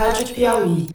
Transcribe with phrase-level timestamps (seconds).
[0.00, 0.88] Rádio Piauí.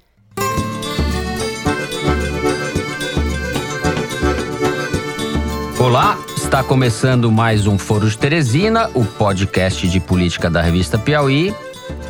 [5.80, 11.54] Olá, está começando mais um Foro de Teresina, o podcast de política da revista Piauí.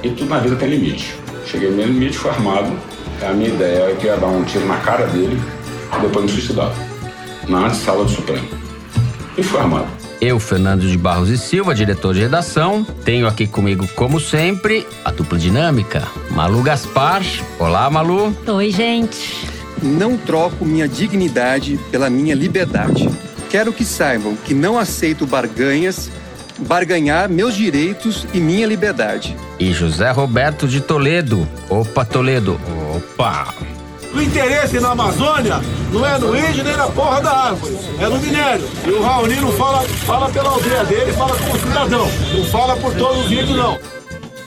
[0.03, 1.13] E tudo na vida tem limite.
[1.45, 2.71] Cheguei no meu limite, fui armado.
[3.21, 5.37] A minha ideia é que ia dar um tiro na cara dele
[5.97, 6.71] e depois me suicidar.
[7.49, 8.47] Na sala do Supremo.
[9.37, 9.94] E fui armado.
[10.21, 12.85] Eu, Fernando de Barros e Silva, diretor de redação.
[13.03, 17.21] Tenho aqui comigo, como sempre, a dupla dinâmica, Malu Gaspar.
[17.59, 18.35] Olá, Malu.
[18.47, 19.47] Oi, gente.
[19.83, 23.09] Não troco minha dignidade pela minha liberdade.
[23.49, 26.09] Quero que saibam que não aceito barganhas,
[26.59, 29.35] barganhar meus direitos e minha liberdade.
[29.59, 31.47] E José Roberto de Toledo.
[31.70, 32.59] Opa, Toledo.
[32.95, 33.53] Opa!
[34.15, 35.59] O interesse na Amazônia
[35.91, 38.65] não é no índio nem na porra da árvore, é no minério.
[38.87, 42.07] E o Raoni não fala, fala pela aldeia dele, fala como cidadão.
[42.33, 43.77] Não fala por todos os índios, não.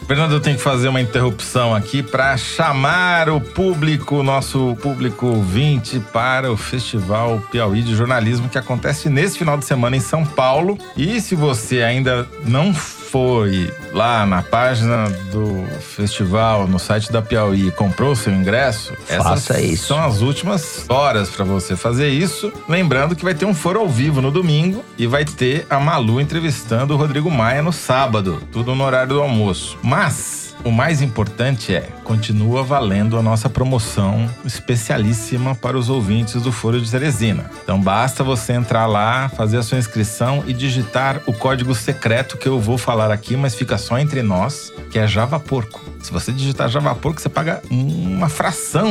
[0.07, 6.01] Fernando, eu tenho que fazer uma interrupção aqui para chamar o público, nosso público ouvinte,
[6.01, 10.79] para o Festival Piauí de Jornalismo que acontece nesse final de semana em São Paulo.
[10.97, 12.73] E se você ainda não
[13.11, 19.55] foi lá na página do festival, no site da Piauí, e comprou seu ingresso, Faça
[19.55, 19.87] essas isso.
[19.87, 22.53] são as últimas horas para você fazer isso.
[22.69, 26.21] Lembrando que vai ter um foro ao vivo no domingo e vai ter a Malu
[26.21, 29.79] entrevistando o Rodrigo Maia no sábado, tudo no horário do almoço.
[29.83, 36.53] Mas o mais importante é, continua valendo a nossa promoção especialíssima para os ouvintes do
[36.53, 37.51] Foro de Teresina.
[37.63, 42.49] Então basta você entrar lá, fazer a sua inscrição e digitar o código secreto que
[42.49, 45.81] eu vou falar aqui, mas fica só entre nós, que é Java Porco.
[46.01, 48.91] Se você digitar Java Porco, você paga uma fração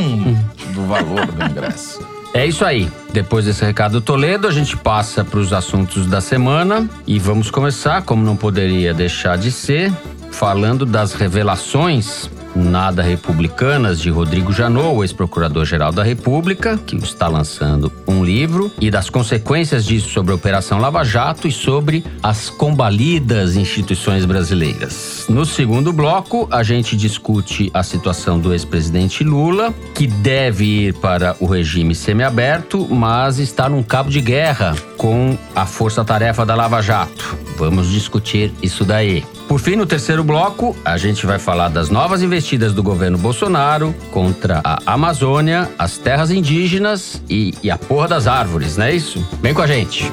[0.73, 1.99] do valor do ingresso.
[2.33, 2.91] É isso aí.
[3.11, 7.49] Depois desse recado do Toledo, a gente passa para os assuntos da semana e vamos
[7.49, 9.91] começar, como não poderia deixar de ser,
[10.31, 18.23] falando das revelações nada republicanas de Rodrigo Janot, ex-procurador-geral da República, que está lançando um
[18.23, 24.25] livro, e das consequências disso sobre a Operação Lava Jato e sobre as combalidas instituições
[24.25, 25.25] brasileiras.
[25.29, 31.35] No segundo bloco, a gente discute a situação do ex-presidente Lula, que deve ir para
[31.39, 37.37] o regime semiaberto, mas está num cabo de guerra com a força-tarefa da Lava Jato.
[37.57, 39.23] Vamos discutir isso daí.
[39.47, 43.95] Por fim, no terceiro bloco, a gente vai falar das novas investidas do governo Bolsonaro
[44.11, 49.25] contra a Amazônia, as terras indígenas e, e a porra das árvores, não é isso?
[49.41, 50.11] Vem com a gente.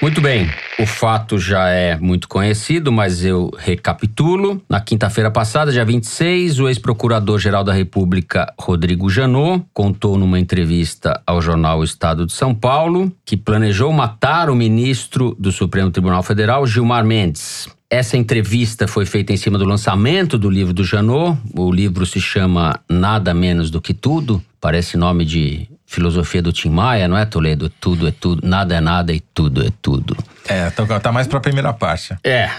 [0.00, 4.62] Muito bem, o fato já é muito conhecido, mas eu recapitulo.
[4.68, 11.42] Na quinta-feira passada, dia 26, o ex-procurador-geral da República, Rodrigo Janot, contou numa entrevista ao
[11.42, 17.04] jornal Estado de São Paulo que planejou matar o ministro do Supremo Tribunal Federal, Gilmar
[17.04, 17.68] Mendes.
[17.90, 21.38] Essa entrevista foi feita em cima do lançamento do livro do Janot.
[21.56, 26.68] O livro se chama Nada Menos do que Tudo, parece nome de filosofia do Tim
[26.68, 27.70] Maia, não é, Toledo?
[27.80, 30.14] Tudo é tudo, nada é nada e tudo é tudo.
[30.48, 32.16] É, tá, tá mais pra primeira parte.
[32.24, 32.50] É.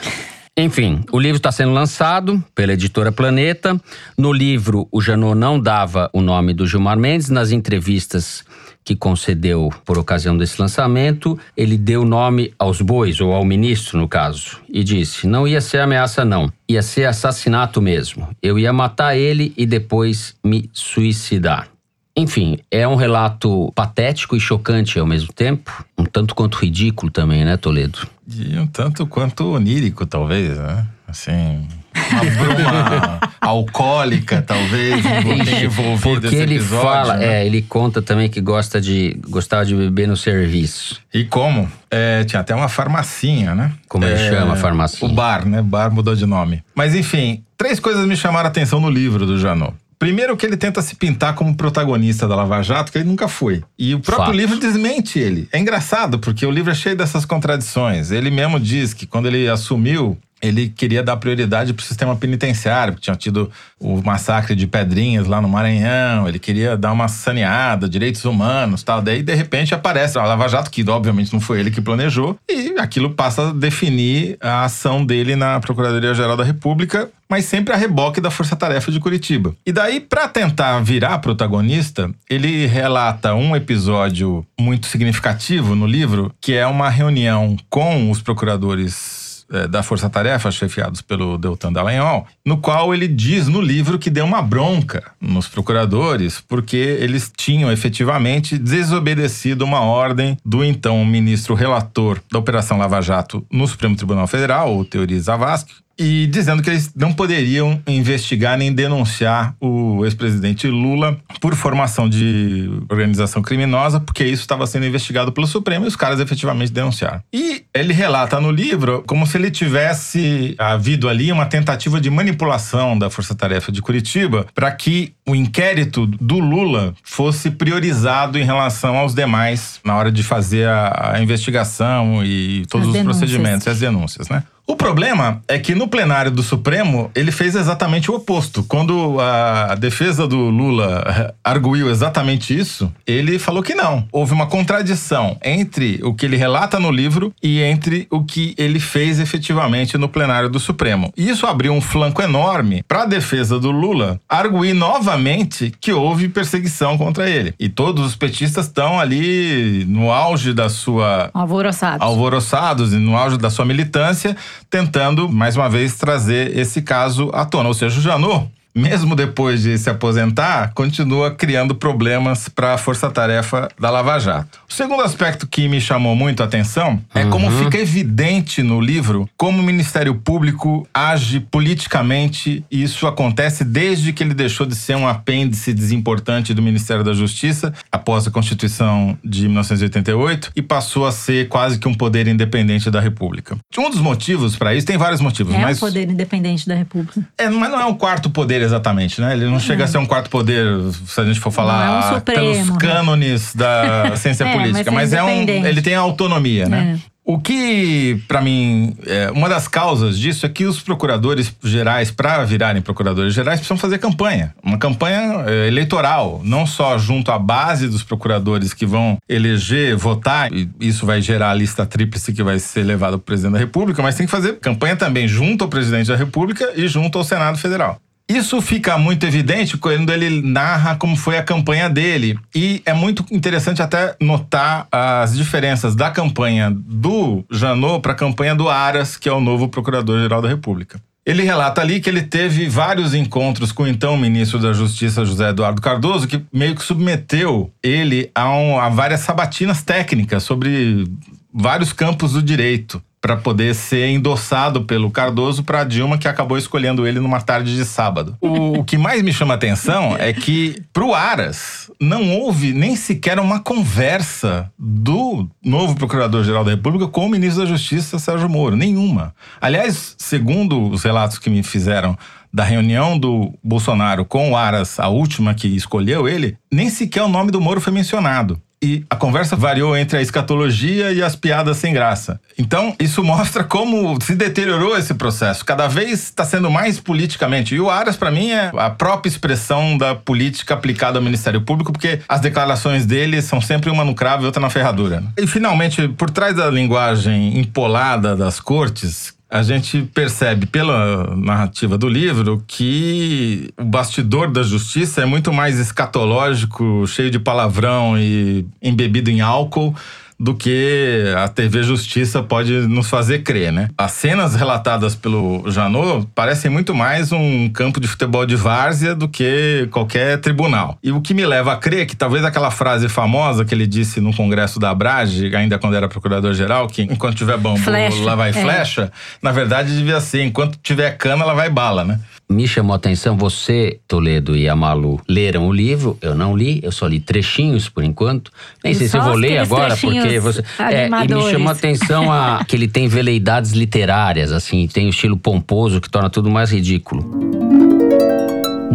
[0.58, 3.80] Enfim, o livro está sendo lançado pela editora Planeta.
[4.18, 7.30] No livro, o Janot não dava o nome do Gilmar Mendes.
[7.30, 8.44] Nas entrevistas
[8.84, 14.08] que concedeu por ocasião desse lançamento, ele deu nome aos bois, ou ao ministro, no
[14.08, 16.52] caso, e disse: não ia ser ameaça, não.
[16.68, 18.28] Ia ser assassinato mesmo.
[18.42, 21.70] Eu ia matar ele e depois me suicidar.
[22.20, 27.46] Enfim, é um relato patético e chocante ao mesmo tempo, um tanto quanto ridículo também,
[27.46, 28.00] né, Toledo?
[28.28, 30.86] E um tanto quanto onírico, talvez, né?
[31.08, 31.66] Assim.
[32.12, 37.42] Uma bruma alcoólica, talvez, tenha envolvido Porque esse ele episódio, fala, né?
[37.42, 41.00] é, ele conta também que gosta de gostava de beber no serviço.
[41.14, 41.70] E como?
[41.90, 43.72] É, tinha até uma farmacinha, né?
[43.88, 45.10] Como ele É, chama a farmacinha?
[45.10, 45.62] O bar, né?
[45.62, 46.64] Bar mudou de nome.
[46.76, 49.74] Mas enfim, três coisas me chamaram a atenção no livro do Janot.
[50.00, 53.62] Primeiro que ele tenta se pintar como protagonista da Lava Jato, que ele nunca foi.
[53.78, 54.38] E o próprio Fato.
[54.38, 55.50] livro desmente ele.
[55.52, 58.10] É engraçado, porque o livro é cheio dessas contradições.
[58.10, 62.94] Ele mesmo diz que quando ele assumiu, ele queria dar prioridade para o sistema penitenciário,
[62.94, 67.88] porque tinha tido o massacre de Pedrinhas lá no Maranhão, ele queria dar uma saneada,
[67.88, 69.02] direitos humanos tal.
[69.02, 72.76] Daí, de repente, aparece a Lava Jato, que obviamente não foi ele que planejou, e
[72.78, 78.20] aquilo passa a definir a ação dele na Procuradoria-Geral da República, mas sempre a reboque
[78.20, 79.56] da Força Tarefa de Curitiba.
[79.66, 86.54] E daí, para tentar virar protagonista, ele relata um episódio muito significativo no livro, que
[86.54, 89.29] é uma reunião com os procuradores
[89.70, 94.26] da Força Tarefa, chefiados pelo Deltan Dallagnol, no qual ele diz no livro que deu
[94.26, 102.20] uma bronca nos procuradores porque eles tinham efetivamente desobedecido uma ordem do então ministro relator
[102.32, 106.92] da Operação Lava Jato no Supremo Tribunal Federal, o Teori Zavascki, e dizendo que eles
[106.96, 114.42] não poderiam investigar nem denunciar o ex-presidente Lula por formação de organização criminosa, porque isso
[114.42, 117.22] estava sendo investigado pelo Supremo e os caras efetivamente denunciaram.
[117.34, 122.98] E ele relata no livro como se ele tivesse havido ali uma tentativa de manipulação
[122.98, 128.98] da Força Tarefa de Curitiba para que o inquérito do Lula fosse priorizado em relação
[128.98, 133.20] aos demais na hora de fazer a, a investigação e todos As os denúncias.
[133.20, 134.44] procedimentos e as denúncias, né?
[134.70, 138.62] O problema é que no plenário do Supremo ele fez exatamente o oposto.
[138.62, 144.08] Quando a defesa do Lula arguiu exatamente isso, ele falou que não.
[144.12, 148.80] Houve uma contradição entre o que ele relata no livro e entre o que ele
[148.80, 151.12] fez efetivamente no plenário do Supremo.
[151.18, 156.30] E isso abriu um flanco enorme para a defesa do Lula arguir novamente que houve
[156.30, 157.56] perseguição contra ele.
[157.60, 162.06] E todos os petistas estão ali no auge da sua Alvoroçados.
[162.06, 164.38] alvoroçados e no auge da sua militância,
[164.70, 167.68] tentando, mais uma vez, trazer esse caso à tona.
[167.68, 173.68] Ou seja, o Janot, mesmo depois de se aposentar, continua criando problemas para a força-tarefa
[173.80, 174.60] da Lava Jato.
[174.70, 179.30] O segundo aspecto que me chamou muito a atenção é como fica evidente no livro
[179.38, 184.96] como o Ministério Público age politicamente e isso acontece desde que ele deixou de ser
[184.96, 191.12] um apêndice desimportante do Ministério da Justiça após a Constituição de 1988 e passou a
[191.12, 193.58] ser quase que um poder independente da República.
[193.78, 197.22] Um dos motivos para isso, tem vários motivos, É mas o poder independente da República.
[197.38, 199.34] é, mas não é um quarto poder exatamente, né?
[199.34, 200.66] Ele não chega a ser um quarto poder,
[201.06, 205.10] se a gente for falar Não é um pelos cânones da ciência É, política, mas
[205.10, 207.00] mas, é é um, ele tem autonomia, né?
[207.24, 212.44] O que, pra mim, é, uma das causas disso é que os procuradores gerais, para
[212.44, 214.56] virarem procuradores gerais, precisam fazer campanha.
[214.64, 220.52] Uma campanha é, eleitoral, não só junto à base dos procuradores que vão eleger, votar,
[220.52, 223.60] e isso vai gerar a lista tríplice que vai ser levada para o presidente da
[223.60, 227.24] República, mas tem que fazer campanha também junto ao presidente da República e junto ao
[227.24, 228.02] Senado Federal.
[228.30, 232.38] Isso fica muito evidente quando ele narra como foi a campanha dele.
[232.54, 238.54] E é muito interessante até notar as diferenças da campanha do Janot para a campanha
[238.54, 241.02] do Aras, que é o novo Procurador-Geral da República.
[241.26, 245.50] Ele relata ali que ele teve vários encontros com o então ministro da Justiça, José
[245.50, 251.08] Eduardo Cardoso, que meio que submeteu ele a, um- a várias sabatinas técnicas sobre
[251.54, 257.06] vários campos do direito para poder ser endossado pelo Cardoso para Dilma, que acabou escolhendo
[257.06, 258.38] ele numa tarde de sábado.
[258.40, 263.40] O, o que mais me chama atenção é que pro Aras não houve nem sequer
[263.40, 269.34] uma conversa do novo Procurador-Geral da República com o ministro da Justiça, Sérgio Moro, nenhuma.
[269.60, 272.18] Aliás, segundo os relatos que me fizeram
[272.52, 277.30] da reunião do Bolsonaro com o Aras, a última que escolheu ele, nem sequer o
[277.30, 278.60] nome do Moro foi mencionado.
[278.82, 282.40] E a conversa variou entre a escatologia e as piadas sem graça.
[282.58, 285.66] Então, isso mostra como se deteriorou esse processo.
[285.66, 287.76] Cada vez está sendo mais politicamente.
[287.76, 291.92] E o Aras, para mim, é a própria expressão da política aplicada ao Ministério Público,
[291.92, 295.24] porque as declarações dele são sempre uma no cravo e outra na ferradura.
[295.38, 302.08] E, finalmente, por trás da linguagem empolada das cortes, a gente percebe pela narrativa do
[302.08, 309.32] livro que o bastidor da justiça é muito mais escatológico, cheio de palavrão e embebido
[309.32, 309.96] em álcool
[310.40, 313.90] do que a TV Justiça pode nos fazer crer, né?
[313.98, 319.28] As cenas relatadas pelo Janot parecem muito mais um campo de futebol de várzea do
[319.28, 320.98] que qualquer tribunal.
[321.04, 324.22] E o que me leva a crer que talvez aquela frase famosa que ele disse
[324.22, 328.52] no congresso da Abrage, ainda quando era procurador-geral, que enquanto tiver bambu, Flecha, lá vai
[328.52, 328.54] é.
[328.54, 329.12] flecha,
[329.42, 332.20] na verdade devia ser, enquanto tiver cana, lá vai bala, né?
[332.52, 336.80] Me chamou a atenção, você, Toledo e a Malu leram o livro, eu não li,
[336.82, 338.52] eu só li trechinhos por enquanto.
[338.84, 340.64] Nem E sei se eu vou ler agora, porque trechinhos você.
[340.80, 345.10] É, e me chamou a atenção a, que ele tem veleidades literárias, assim, tem o
[345.10, 347.89] estilo pomposo que torna tudo mais ridículo.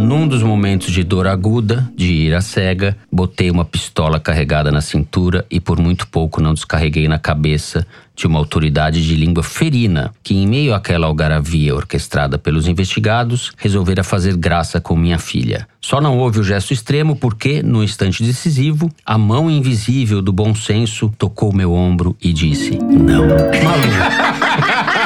[0.05, 5.47] Num dos momentos de dor aguda, de ira cega, botei uma pistola carregada na cintura
[5.51, 10.35] e por muito pouco não descarreguei na cabeça de uma autoridade de língua ferina, que
[10.35, 15.67] em meio àquela algaravia orquestrada pelos investigados, resolvera fazer graça com minha filha.
[15.81, 20.55] Só não houve o gesto extremo porque, no instante decisivo, a mão invisível do bom
[20.55, 23.25] senso tocou meu ombro e disse: Não.
[23.25, 24.44] O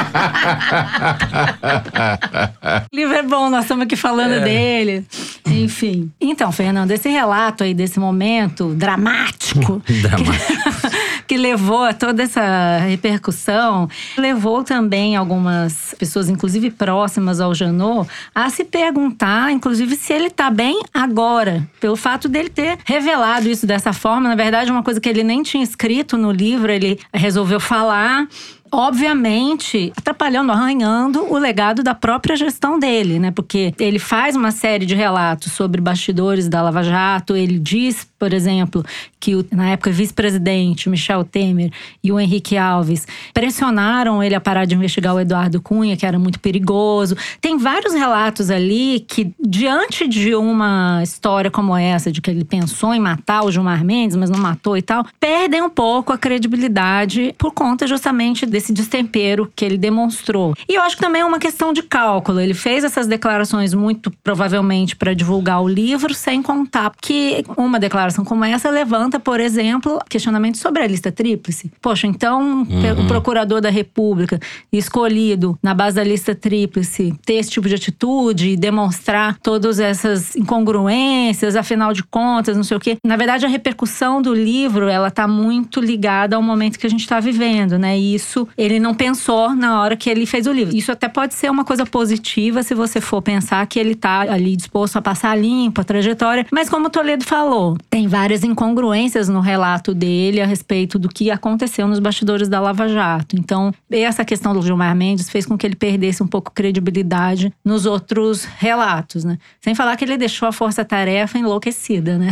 [2.93, 5.05] livro é bom, nós estamos aqui falando dele.
[5.45, 6.11] Enfim.
[6.19, 9.81] Então, Fernando, esse relato aí desse momento dramático.
[9.87, 10.89] Dramático.
[11.29, 13.87] que levou a toda essa repercussão,
[14.17, 20.49] levou também algumas pessoas, inclusive próximas ao Janot, a se perguntar, inclusive, se ele tá
[20.49, 21.69] bem agora.
[21.79, 24.27] Pelo fato dele ter revelado isso dessa forma.
[24.27, 28.27] Na verdade, uma coisa que ele nem tinha escrito no livro, ele resolveu falar
[28.71, 33.31] obviamente atrapalhando, arranhando o legado da própria gestão dele, né?
[33.31, 38.33] Porque ele faz uma série de relatos sobre bastidores da Lava Jato, ele diz, por
[38.33, 38.85] exemplo,
[39.19, 41.71] que o, na época vice-presidente Michel Temer
[42.03, 46.19] e o Henrique Alves pressionaram ele a parar de investigar o Eduardo Cunha, que era
[46.19, 47.15] muito perigoso.
[47.39, 52.93] Tem vários relatos ali que diante de uma história como essa, de que ele pensou
[52.93, 57.33] em matar o Gilmar Mendes, mas não matou e tal, perdem um pouco a credibilidade
[57.37, 60.53] por conta justamente desse destempero que ele demonstrou.
[60.67, 62.39] E eu acho que também é uma questão de cálculo.
[62.39, 68.08] Ele fez essas declarações muito provavelmente para divulgar o livro, sem contar que uma declaração
[68.25, 71.71] como essa levanta, por exemplo, questionamentos sobre a lista tríplice.
[71.81, 73.05] Poxa, então uhum.
[73.05, 74.39] o procurador da República
[74.71, 80.35] escolhido na base da lista tríplice ter esse tipo de atitude e demonstrar todas essas
[80.35, 82.97] incongruências, afinal de contas, não sei o quê.
[83.03, 87.01] Na verdade, a repercussão do livro, ela está muito ligada ao momento que a gente
[87.01, 87.97] está vivendo, né?
[87.97, 90.75] E isso ele não pensou na hora que ele fez o livro.
[90.75, 94.55] Isso até pode ser uma coisa positiva se você for pensar que ele tá ali
[94.55, 96.45] disposto a passar limpo a trajetória.
[96.51, 101.31] Mas como o Toledo falou, tem várias incongruências no relato dele a respeito do que
[101.31, 103.35] aconteceu nos bastidores da Lava Jato.
[103.35, 107.85] Então, essa questão do Gilmar Mendes fez com que ele perdesse um pouco credibilidade nos
[107.85, 109.37] outros relatos, né?
[109.61, 112.29] Sem falar que ele deixou a força-tarefa enlouquecida, né?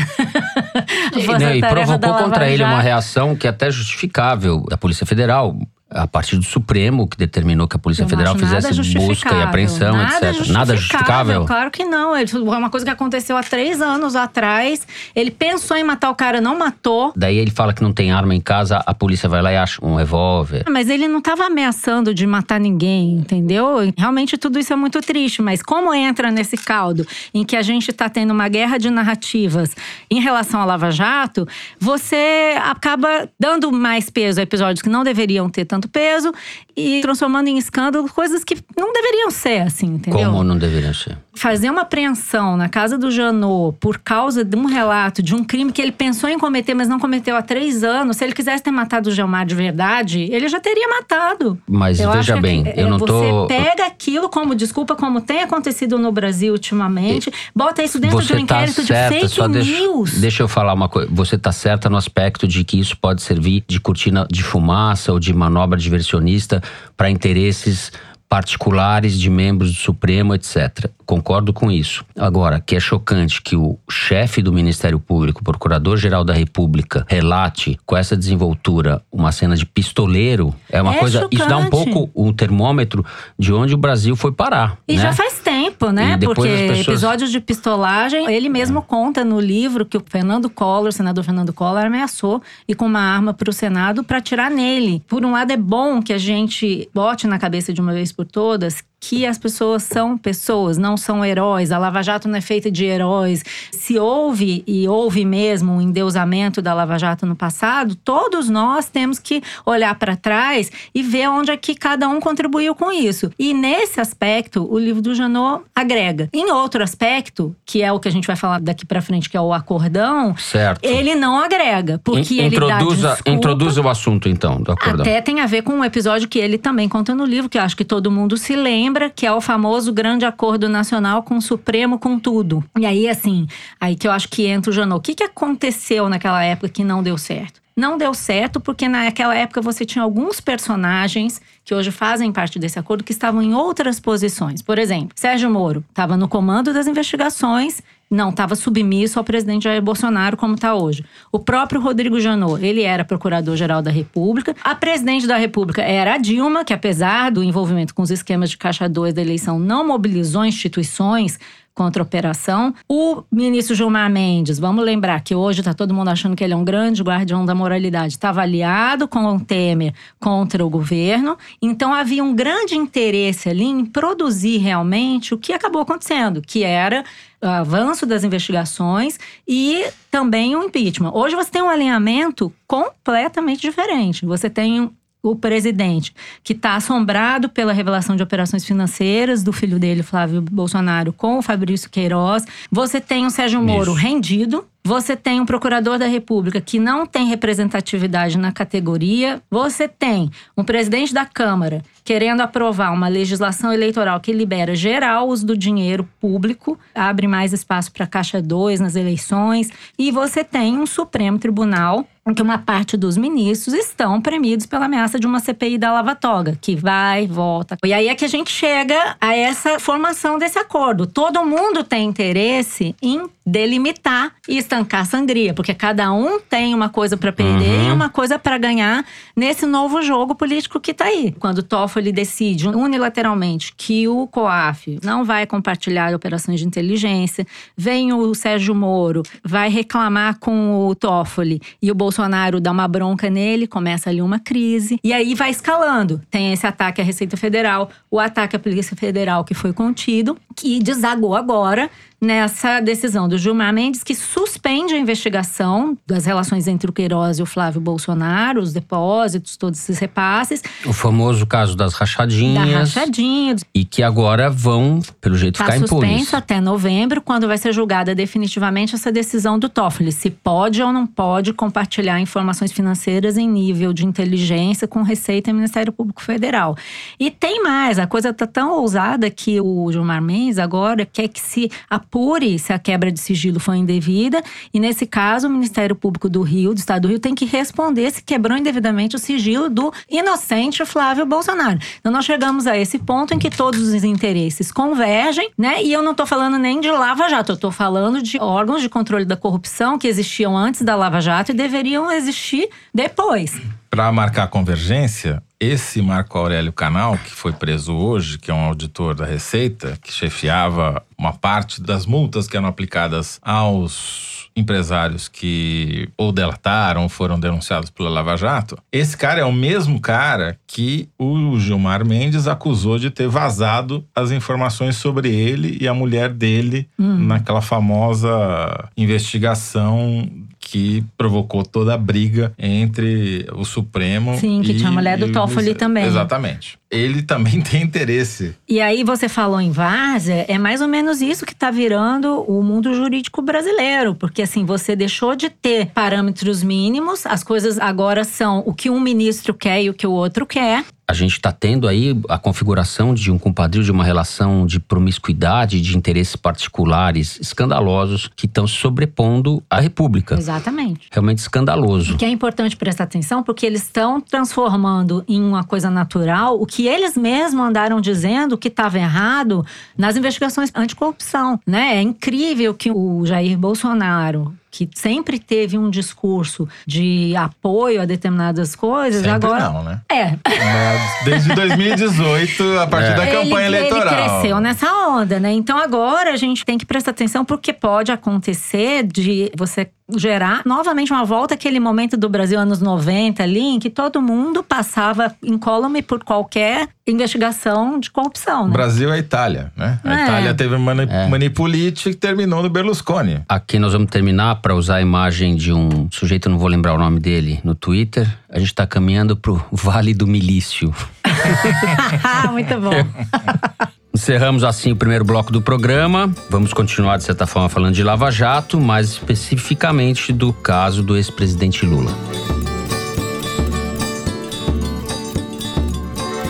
[1.15, 5.57] e, e provocou contra ele uma reação que é até justificável da Polícia Federal
[5.89, 9.95] a partir do Supremo, que determinou que a Polícia Eu Federal fizesse busca e apreensão,
[9.95, 10.47] nada etc.
[10.49, 11.45] Nada justificável?
[11.45, 12.13] Claro que não.
[12.15, 14.85] É uma coisa que aconteceu há três anos atrás.
[15.15, 17.13] Ele pensou em matar o cara, não matou.
[17.15, 19.83] Daí ele fala que não tem arma em casa, a polícia vai lá e acha
[19.83, 20.65] um revólver.
[20.69, 23.77] Mas ele não estava ameaçando de matar ninguém, entendeu?
[23.97, 25.41] Realmente tudo isso é muito triste.
[25.41, 29.73] Mas como entra nesse caldo em que a gente está tendo uma guerra de narrativas
[30.11, 31.47] em relação à Lava Jato,
[31.79, 36.31] você acaba dando mais peso a episódios que não deveriam ter tanto tanto peso
[36.77, 40.29] e transformando em escândalo coisas que não deveriam ser assim, entendeu?
[40.29, 41.17] Como não deveriam ser?
[41.35, 45.71] Fazer uma apreensão na casa do Janot por causa de um relato de um crime
[45.71, 48.17] que ele pensou em cometer, mas não cometeu há três anos.
[48.17, 51.59] Se ele quisesse ter matado o Gilmar de verdade, ele já teria matado.
[51.67, 53.47] Mas eu veja bem, que, eu não você tô.
[53.47, 58.35] Você pega aquilo como desculpa, como tem acontecido no Brasil ultimamente, bota isso dentro você
[58.35, 60.11] de um tá inquérito certa, de fake só news.
[60.11, 61.09] Deixa, deixa eu falar uma coisa.
[61.11, 65.19] Você tá certa no aspecto de que isso pode servir de cortina de fumaça ou
[65.19, 66.61] de manobra diversionista
[66.95, 67.91] para interesses
[68.29, 70.89] particulares de membros do Supremo, etc.
[71.05, 72.05] Concordo com isso.
[72.17, 77.95] Agora, que é chocante que o chefe do Ministério Público, Procurador-Geral da República, relate com
[77.95, 81.27] essa desenvoltura uma cena de pistoleiro, é uma É coisa.
[81.31, 81.91] Isso dá um chocante.
[81.91, 83.05] pouco um termômetro
[83.39, 84.77] de onde o Brasil foi parar.
[84.87, 85.03] E né?
[85.03, 85.39] já faz
[85.71, 86.17] tempo, né?
[86.17, 86.81] Porque as pessoas- É.
[86.81, 91.53] episódios de pistolagem, ele mesmo conta no livro que o Fernando Collor, o senador Fernando
[91.53, 95.03] Collor, ameaçou e com uma arma para o Senado para atirar nele.
[95.07, 98.25] Por um lado, é bom que a gente bote na cabeça de uma vez por
[98.25, 101.71] todas que as pessoas são pessoas, não são heróis.
[101.71, 103.43] A Lava Jato não é feita de heróis.
[103.71, 109.19] Se houve e houve mesmo um endeusamento da Lava Jato no passado, todos nós temos
[109.19, 113.31] que olhar para trás e ver onde é que cada um contribuiu com isso.
[113.37, 116.27] E nesse aspecto, o livro do Janot agrega.
[116.33, 119.37] Em outro aspecto, que é o que a gente vai falar daqui para frente, que
[119.37, 120.83] é o acordão, Certo.
[120.83, 123.29] ele não agrega, porque In- ele introduza, dá desculpa.
[123.37, 125.01] introduza o assunto, então, do acordão.
[125.01, 127.61] Até tem a ver com um episódio que ele também conta no livro, que eu
[127.61, 131.41] acho que todo mundo se lembra, que é o famoso grande acordo nacional com o
[131.41, 132.63] Supremo, com tudo.
[132.77, 133.47] E aí, assim,
[133.79, 134.99] aí que eu acho que entra o Janot.
[134.99, 137.61] O que, que aconteceu naquela época que não deu certo?
[137.77, 142.79] Não deu certo porque naquela época você tinha alguns personagens que hoje fazem parte desse
[142.79, 144.63] acordo que estavam em outras posições.
[144.63, 149.81] Por exemplo, Sérgio Moro estava no comando das investigações, não estava submisso ao presidente Jair
[149.81, 151.03] Bolsonaro como está hoje.
[151.31, 154.55] O próprio Rodrigo Janot, ele era procurador-geral da República.
[154.63, 158.57] A presidente da República era a Dilma, que apesar do envolvimento com os esquemas de
[158.57, 161.39] caixa 2 da eleição, não mobilizou instituições
[161.77, 162.73] contra a operação.
[162.89, 166.57] O ministro Gilmar Mendes, vamos lembrar que hoje está todo mundo achando que ele é
[166.57, 171.37] um grande guardião da moralidade, estava aliado com o Temer contra o governo.
[171.61, 177.05] Então havia um grande interesse ali em produzir realmente o que acabou acontecendo, que era
[177.39, 181.11] o avanço das investigações e também o impeachment.
[181.13, 184.25] Hoje você tem um alinhamento completamente diferente.
[184.25, 184.89] Você tem
[185.21, 191.11] o presidente, que está assombrado pela revelação de operações financeiras do filho dele, Flávio Bolsonaro,
[191.11, 192.45] com o Fabrício Queiroz.
[192.71, 194.01] Você tem o Sérgio Moro Isso.
[194.01, 194.65] rendido.
[194.83, 199.41] Você tem um procurador da República que não tem representatividade na categoria.
[199.51, 205.45] Você tem um presidente da Câmara querendo aprovar uma legislação eleitoral que libera geral uso
[205.45, 209.69] do dinheiro público, abre mais espaço para Caixa 2 nas eleições.
[209.99, 214.85] E você tem um Supremo Tribunal em que uma parte dos ministros estão premidos pela
[214.85, 217.77] ameaça de uma CPI da Lava Toga, que vai, volta.
[217.85, 221.07] E aí é que a gente chega a essa formação desse acordo.
[221.07, 226.89] Todo mundo tem interesse em delimitar e estancar a sangria, porque cada um tem uma
[226.89, 227.89] coisa para perder Uhum.
[227.89, 231.33] e uma coisa para ganhar nesse novo jogo político que tá aí.
[231.39, 231.63] Quando
[231.97, 238.35] o Toffoli decide unilateralmente que o COAF não vai compartilhar operações de inteligência, vem o
[238.35, 244.11] Sérgio Moro, vai reclamar com o Toffoli e o Bolsonaro dá uma bronca nele, começa
[244.11, 246.21] ali uma crise e aí vai escalando.
[246.29, 250.79] Tem esse ataque à Receita Federal, o ataque à Polícia Federal que foi contido, que
[250.79, 251.89] desagou agora
[252.19, 257.43] nessa decisão do Gilmar Mendes, que suspende a investigação das relações entre o Queiroz e
[257.43, 262.93] o Flávio Bolsonaro, os depósitos, todos esses repasses, O famoso caso das da rachadinhas.
[262.93, 266.09] rachadinha, E que agora vão, pelo jeito, Está ficar impunes.
[266.09, 270.11] suspenso até novembro, quando vai ser julgada definitivamente essa decisão do Toffoli.
[270.11, 275.53] Se pode ou não pode compartilhar informações financeiras em nível de inteligência com Receita e
[275.53, 276.75] Ministério Público Federal.
[277.19, 281.39] E tem mais, a coisa está tão ousada que o Gilmar Mendes agora quer que
[281.39, 284.41] se apure se a quebra de sigilo foi indevida.
[284.73, 288.11] E nesse caso, o Ministério Público do Rio, do Estado do Rio, tem que responder
[288.11, 291.66] se quebrou indevidamente o sigilo do inocente Flávio Bolsonaro.
[291.99, 295.83] Então nós chegamos a esse ponto em que todos os interesses convergem, né?
[295.83, 298.89] E eu não tô falando nem de Lava Jato, eu tô falando de órgãos de
[298.89, 303.59] controle da corrupção que existiam antes da Lava Jato e deveriam existir depois.
[303.89, 308.65] Para marcar a convergência, esse Marco Aurélio Canal, que foi preso hoje, que é um
[308.65, 316.09] auditor da Receita, que chefiava uma parte das multas que eram aplicadas aos empresários que
[316.17, 318.77] ou delataram ou foram denunciados pela Lava Jato.
[318.91, 324.31] Esse cara é o mesmo cara que o Gilmar Mendes acusou de ter vazado as
[324.31, 330.27] informações sobre ele e a mulher dele naquela famosa investigação
[330.69, 335.27] que provocou toda a briga entre o Supremo Sim, que e, tinha a mulher do
[335.27, 336.03] o Toffoli também.
[336.03, 336.77] Exatamente.
[336.91, 338.53] Ele também tem interesse.
[338.67, 342.61] E aí você falou em várzea, é mais ou menos isso que está virando o
[342.61, 348.61] mundo jurídico brasileiro, porque assim, você deixou de ter parâmetros mínimos, as coisas agora são
[348.65, 350.83] o que um ministro quer e o que o outro quer.
[351.09, 355.79] A gente está tendo aí a configuração de um compadrio de uma relação de promiscuidade,
[355.79, 360.35] de interesses particulares escandalosos que estão se sobrepondo à República.
[360.35, 361.07] Exatamente.
[361.09, 362.17] Realmente escandaloso.
[362.17, 366.87] Que é importante prestar atenção, porque eles estão transformando em uma coisa natural o que
[366.87, 369.65] eles mesmos andaram dizendo que estava errado
[369.97, 371.57] nas investigações anticorrupção.
[371.65, 371.99] Né?
[371.99, 378.75] É incrível que o Jair Bolsonaro, que sempre teve um discurso de apoio a determinadas
[378.75, 379.69] coisas, Sempre agora.
[379.69, 380.01] não, né?
[380.11, 383.15] É, Mas Desde 2018, a partir É.
[383.15, 384.13] da campanha ele, eleitoral.
[384.19, 385.51] Ele cresceu nessa onda, né?
[385.53, 391.11] Então agora a gente tem que prestar atenção porque pode acontecer de você gerar novamente
[391.11, 396.01] uma volta àquele momento do Brasil anos 90 ali, em que todo mundo passava incólume
[396.01, 398.73] por qualquer investigação de corrupção, O né?
[398.73, 399.99] Brasil é a Itália, né?
[400.03, 400.23] A É.
[400.23, 401.27] Itália teve mani É.
[401.27, 403.41] manipulite que terminou no Berlusconi.
[403.49, 406.97] Aqui nós vamos terminar para usar a imagem de um sujeito, não vou lembrar o
[406.97, 408.27] nome dele, no Twitter.
[408.49, 410.93] A gente está caminhando pro Vale do Milício.
[412.51, 412.91] Muito bom.
[414.17, 416.33] Encerramos assim o primeiro bloco do programa.
[416.49, 421.85] Vamos continuar, de certa forma, falando de Lava Jato, mais especificamente do caso do ex-presidente
[421.85, 422.11] Lula.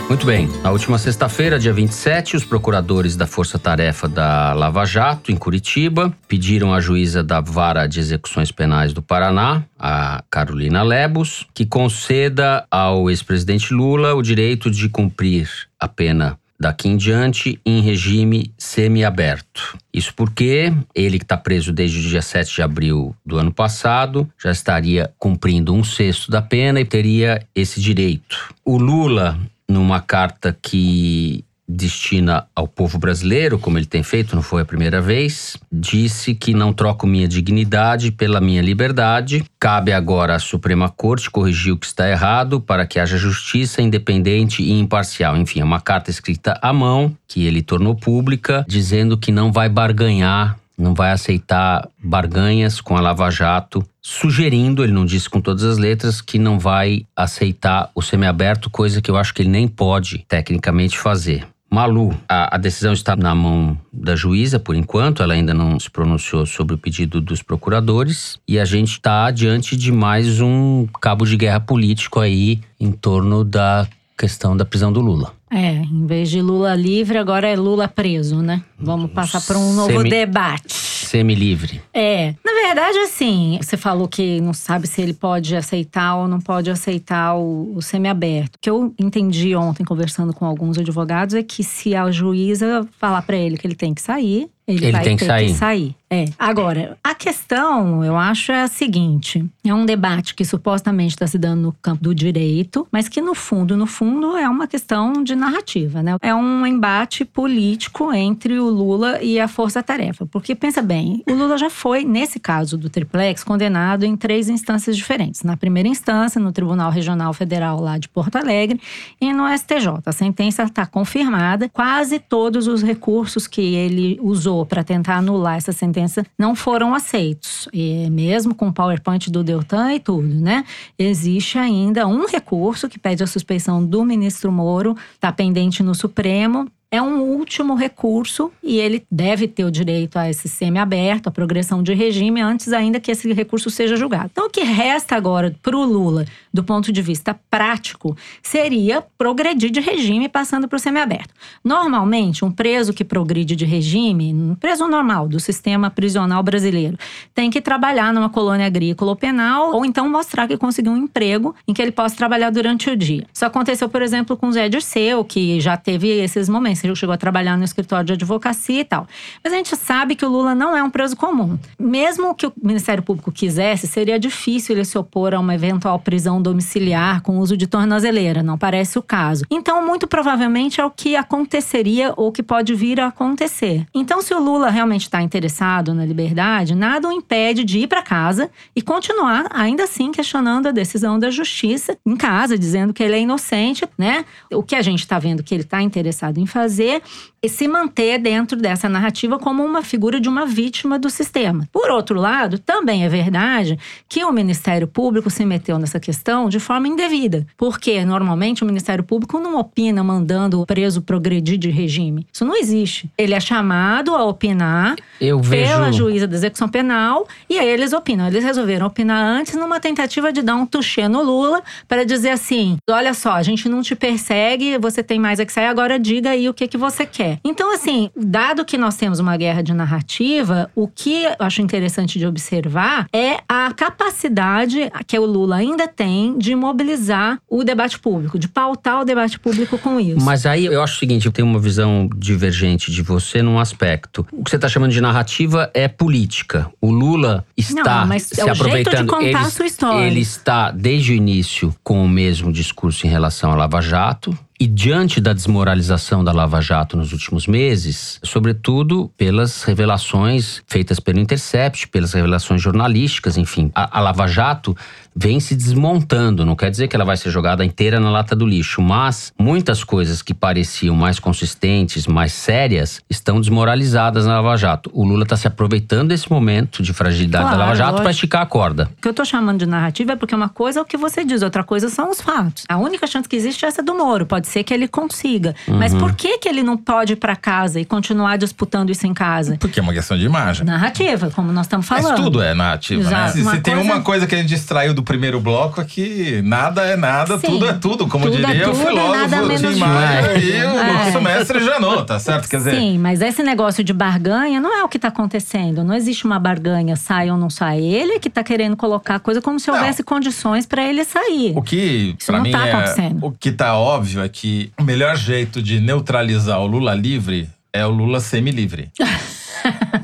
[0.08, 0.48] Muito bem.
[0.62, 6.10] Na última sexta-feira, dia 27, os procuradores da Força Tarefa da Lava Jato, em Curitiba,
[6.26, 12.66] pediram à juíza da Vara de Execuções Penais do Paraná, a Carolina Lebos, que conceda
[12.70, 19.78] ao ex-presidente Lula o direito de cumprir a pena daqui em diante em regime semiaberto.
[19.92, 24.28] Isso porque ele que está preso desde o dia 7 de abril do ano passado
[24.42, 28.54] já estaria cumprindo um sexto da pena e teria esse direito.
[28.64, 34.62] O Lula, numa carta que destina ao povo brasileiro, como ele tem feito, não foi
[34.62, 39.44] a primeira vez, disse que não troco minha dignidade pela minha liberdade.
[39.60, 44.62] Cabe agora à Suprema Corte corrigir o que está errado para que haja justiça independente
[44.62, 45.36] e imparcial.
[45.36, 49.68] Enfim, é uma carta escrita à mão que ele tornou pública, dizendo que não vai
[49.68, 55.64] barganhar não vai aceitar barganhas com a Lava Jato, sugerindo, ele não disse com todas
[55.64, 59.66] as letras, que não vai aceitar o semiaberto, coisa que eu acho que ele nem
[59.66, 61.44] pode tecnicamente fazer.
[61.70, 65.90] Malu, a, a, decisão está na mão da juíza por enquanto, ela ainda não se
[65.90, 71.26] pronunciou sobre o pedido dos procuradores e a gente está diante de mais um cabo
[71.26, 75.37] de guerra político aí em torno da questão da prisão do Lula.
[75.50, 78.62] É, em vez de Lula livre, agora é Lula preso, né?
[78.78, 80.72] Vamos passar para um novo Semi- debate.
[80.74, 81.80] Semi-livre.
[81.92, 86.38] É, na verdade, assim, você falou que não sabe se ele pode aceitar ou não
[86.38, 88.56] pode aceitar o, o semiaberto.
[88.56, 93.22] O que eu entendi ontem, conversando com alguns advogados, é que se a juíza falar
[93.22, 95.46] para ele que ele tem que sair, ele, Ele vai tem que ter sair.
[95.46, 95.94] que sair.
[96.10, 96.24] É.
[96.38, 101.38] Agora, a questão, eu acho, é a seguinte: é um debate que supostamente está se
[101.38, 105.34] dando no campo do direito, mas que no fundo, no fundo, é uma questão de
[105.34, 106.16] narrativa, né?
[106.22, 110.26] É um embate político entre o Lula e a Força-Tarefa.
[110.26, 114.96] Porque pensa bem, o Lula já foi, nesse caso do triplex, condenado em três instâncias
[114.96, 115.42] diferentes.
[115.42, 118.80] Na primeira instância, no Tribunal Regional Federal lá de Porto Alegre,
[119.20, 120.00] e no STJ.
[120.06, 121.68] A sentença está confirmada.
[121.68, 127.68] Quase todos os recursos que ele usou para tentar anular essa sentença não foram aceitos.
[127.72, 130.64] E mesmo com o PowerPoint do Deltan e tudo, né?
[130.98, 136.68] Existe ainda um recurso que pede a suspeição do ministro Moro, está pendente no Supremo.
[136.90, 141.82] É um último recurso e ele deve ter o direito a esse semi-aberto, a progressão
[141.82, 144.30] de regime, antes ainda que esse recurso seja julgado.
[144.32, 149.70] Então, o que resta agora para o Lula, do ponto de vista prático, seria progredir
[149.70, 151.34] de regime passando para o semi-aberto.
[151.62, 156.96] Normalmente, um preso que progride de regime, um preso normal do sistema prisional brasileiro,
[157.34, 161.54] tem que trabalhar numa colônia agrícola ou penal, ou então mostrar que conseguiu um emprego
[161.66, 163.26] em que ele possa trabalhar durante o dia.
[163.30, 166.77] Isso aconteceu, por exemplo, com o Zé Dirceu, que já teve esses momentos.
[166.86, 169.06] Ele chegou a trabalhar no escritório de advocacia e tal.
[169.42, 171.58] Mas a gente sabe que o Lula não é um preso comum.
[171.78, 176.40] Mesmo que o Ministério Público quisesse, seria difícil ele se opor a uma eventual prisão
[176.40, 178.42] domiciliar com uso de tornozeleira.
[178.42, 179.44] Não parece o caso.
[179.50, 183.86] Então, muito provavelmente é o que aconteceria ou que pode vir a acontecer.
[183.94, 188.02] Então, se o Lula realmente está interessado na liberdade, nada o impede de ir para
[188.02, 193.14] casa e continuar, ainda assim, questionando a decisão da justiça em casa, dizendo que ele
[193.14, 194.24] é inocente, né?
[194.52, 197.00] O que a gente está vendo que ele está interessado em fazer fazer
[197.42, 201.68] e se manter dentro dessa narrativa como uma figura de uma vítima do sistema.
[201.72, 206.58] Por outro lado, também é verdade que o Ministério Público se meteu nessa questão de
[206.58, 212.26] forma indevida, porque normalmente o Ministério Público não opina mandando o preso progredir de regime.
[212.32, 213.10] Isso não existe.
[213.16, 215.70] Ele é chamado a opinar Eu vejo.
[215.70, 218.26] pela juíza da execução penal e aí eles opinam.
[218.26, 222.76] Eles resolveram opinar antes numa tentativa de dar um tuchê no Lula para dizer assim:
[222.90, 226.30] olha só, a gente não te persegue, você tem mais a que sair, agora diga
[226.30, 227.27] aí o que, que você quer.
[227.44, 232.18] Então, assim, dado que nós temos uma guerra de narrativa, o que eu acho interessante
[232.18, 238.38] de observar é a capacidade que o Lula ainda tem de mobilizar o debate público,
[238.38, 240.24] de pautar o debate público com isso.
[240.24, 244.26] Mas aí eu acho o seguinte, eu tenho uma visão divergente de você num aspecto.
[244.32, 246.70] O que você está chamando de narrativa é política.
[246.80, 249.20] O Lula está Não, se é aproveitando.
[249.22, 250.06] ele, a sua história.
[250.06, 254.36] ele está desde o início com o mesmo discurso em relação à Lava Jato.
[254.60, 261.20] E diante da desmoralização da Lava Jato nos últimos meses, sobretudo pelas revelações feitas pelo
[261.20, 264.76] Intercept, pelas revelações jornalísticas, enfim, a, a Lava Jato
[265.20, 266.44] vem se desmontando.
[266.46, 269.82] Não quer dizer que ela vai ser jogada inteira na lata do lixo, mas muitas
[269.82, 274.90] coisas que pareciam mais consistentes, mais sérias, estão desmoralizadas na Lava Jato.
[274.94, 278.42] O Lula está se aproveitando desse momento de fragilidade da Claro, Lava Jato para esticar
[278.42, 278.88] a corda.
[278.98, 281.24] O que eu tô chamando de narrativa é porque uma coisa é o que você
[281.24, 282.64] diz, outra coisa são os fatos.
[282.68, 284.24] A única chance que existe é essa do Moro.
[284.26, 285.54] Pode ser que ele consiga.
[285.66, 285.98] Mas Uhum.
[286.00, 289.56] por que, que ele não pode ir pra casa e continuar disputando isso em casa?
[289.58, 290.64] Porque é uma questão de imagem.
[290.64, 292.04] Narrativa, como nós estamos falando.
[292.12, 293.08] Mas tudo é narrativa, né?
[293.08, 293.32] Exato.
[293.32, 295.84] Se, Uma se tem coisa- uma coisa que a gente distraiu do primeiro bloco é
[295.84, 297.46] que nada é nada, Sim.
[297.46, 300.50] tudo é tudo, como Tudo é diria o tudo, filósofo nada menos Tim Maia e
[300.62, 300.92] o É.
[300.92, 302.48] nosso mestre Janot, tá certo?
[302.48, 305.82] Quer dizer, Sim, mas esse negócio de barganha não é o que tá acontecendo.
[305.82, 307.80] Não existe uma barganha, sai ou não sai.
[307.80, 309.78] Ele é que tá querendo colocar a coisa como se Não.
[309.78, 311.52] houvesse condições pra ele sair.
[311.56, 313.18] o que Isso pra não mim tá é acontecendo.
[313.26, 317.84] o que tá óbvio é que o melhor jeito de neutralizar o Lula livre é
[317.86, 318.90] o Lula semi-livre.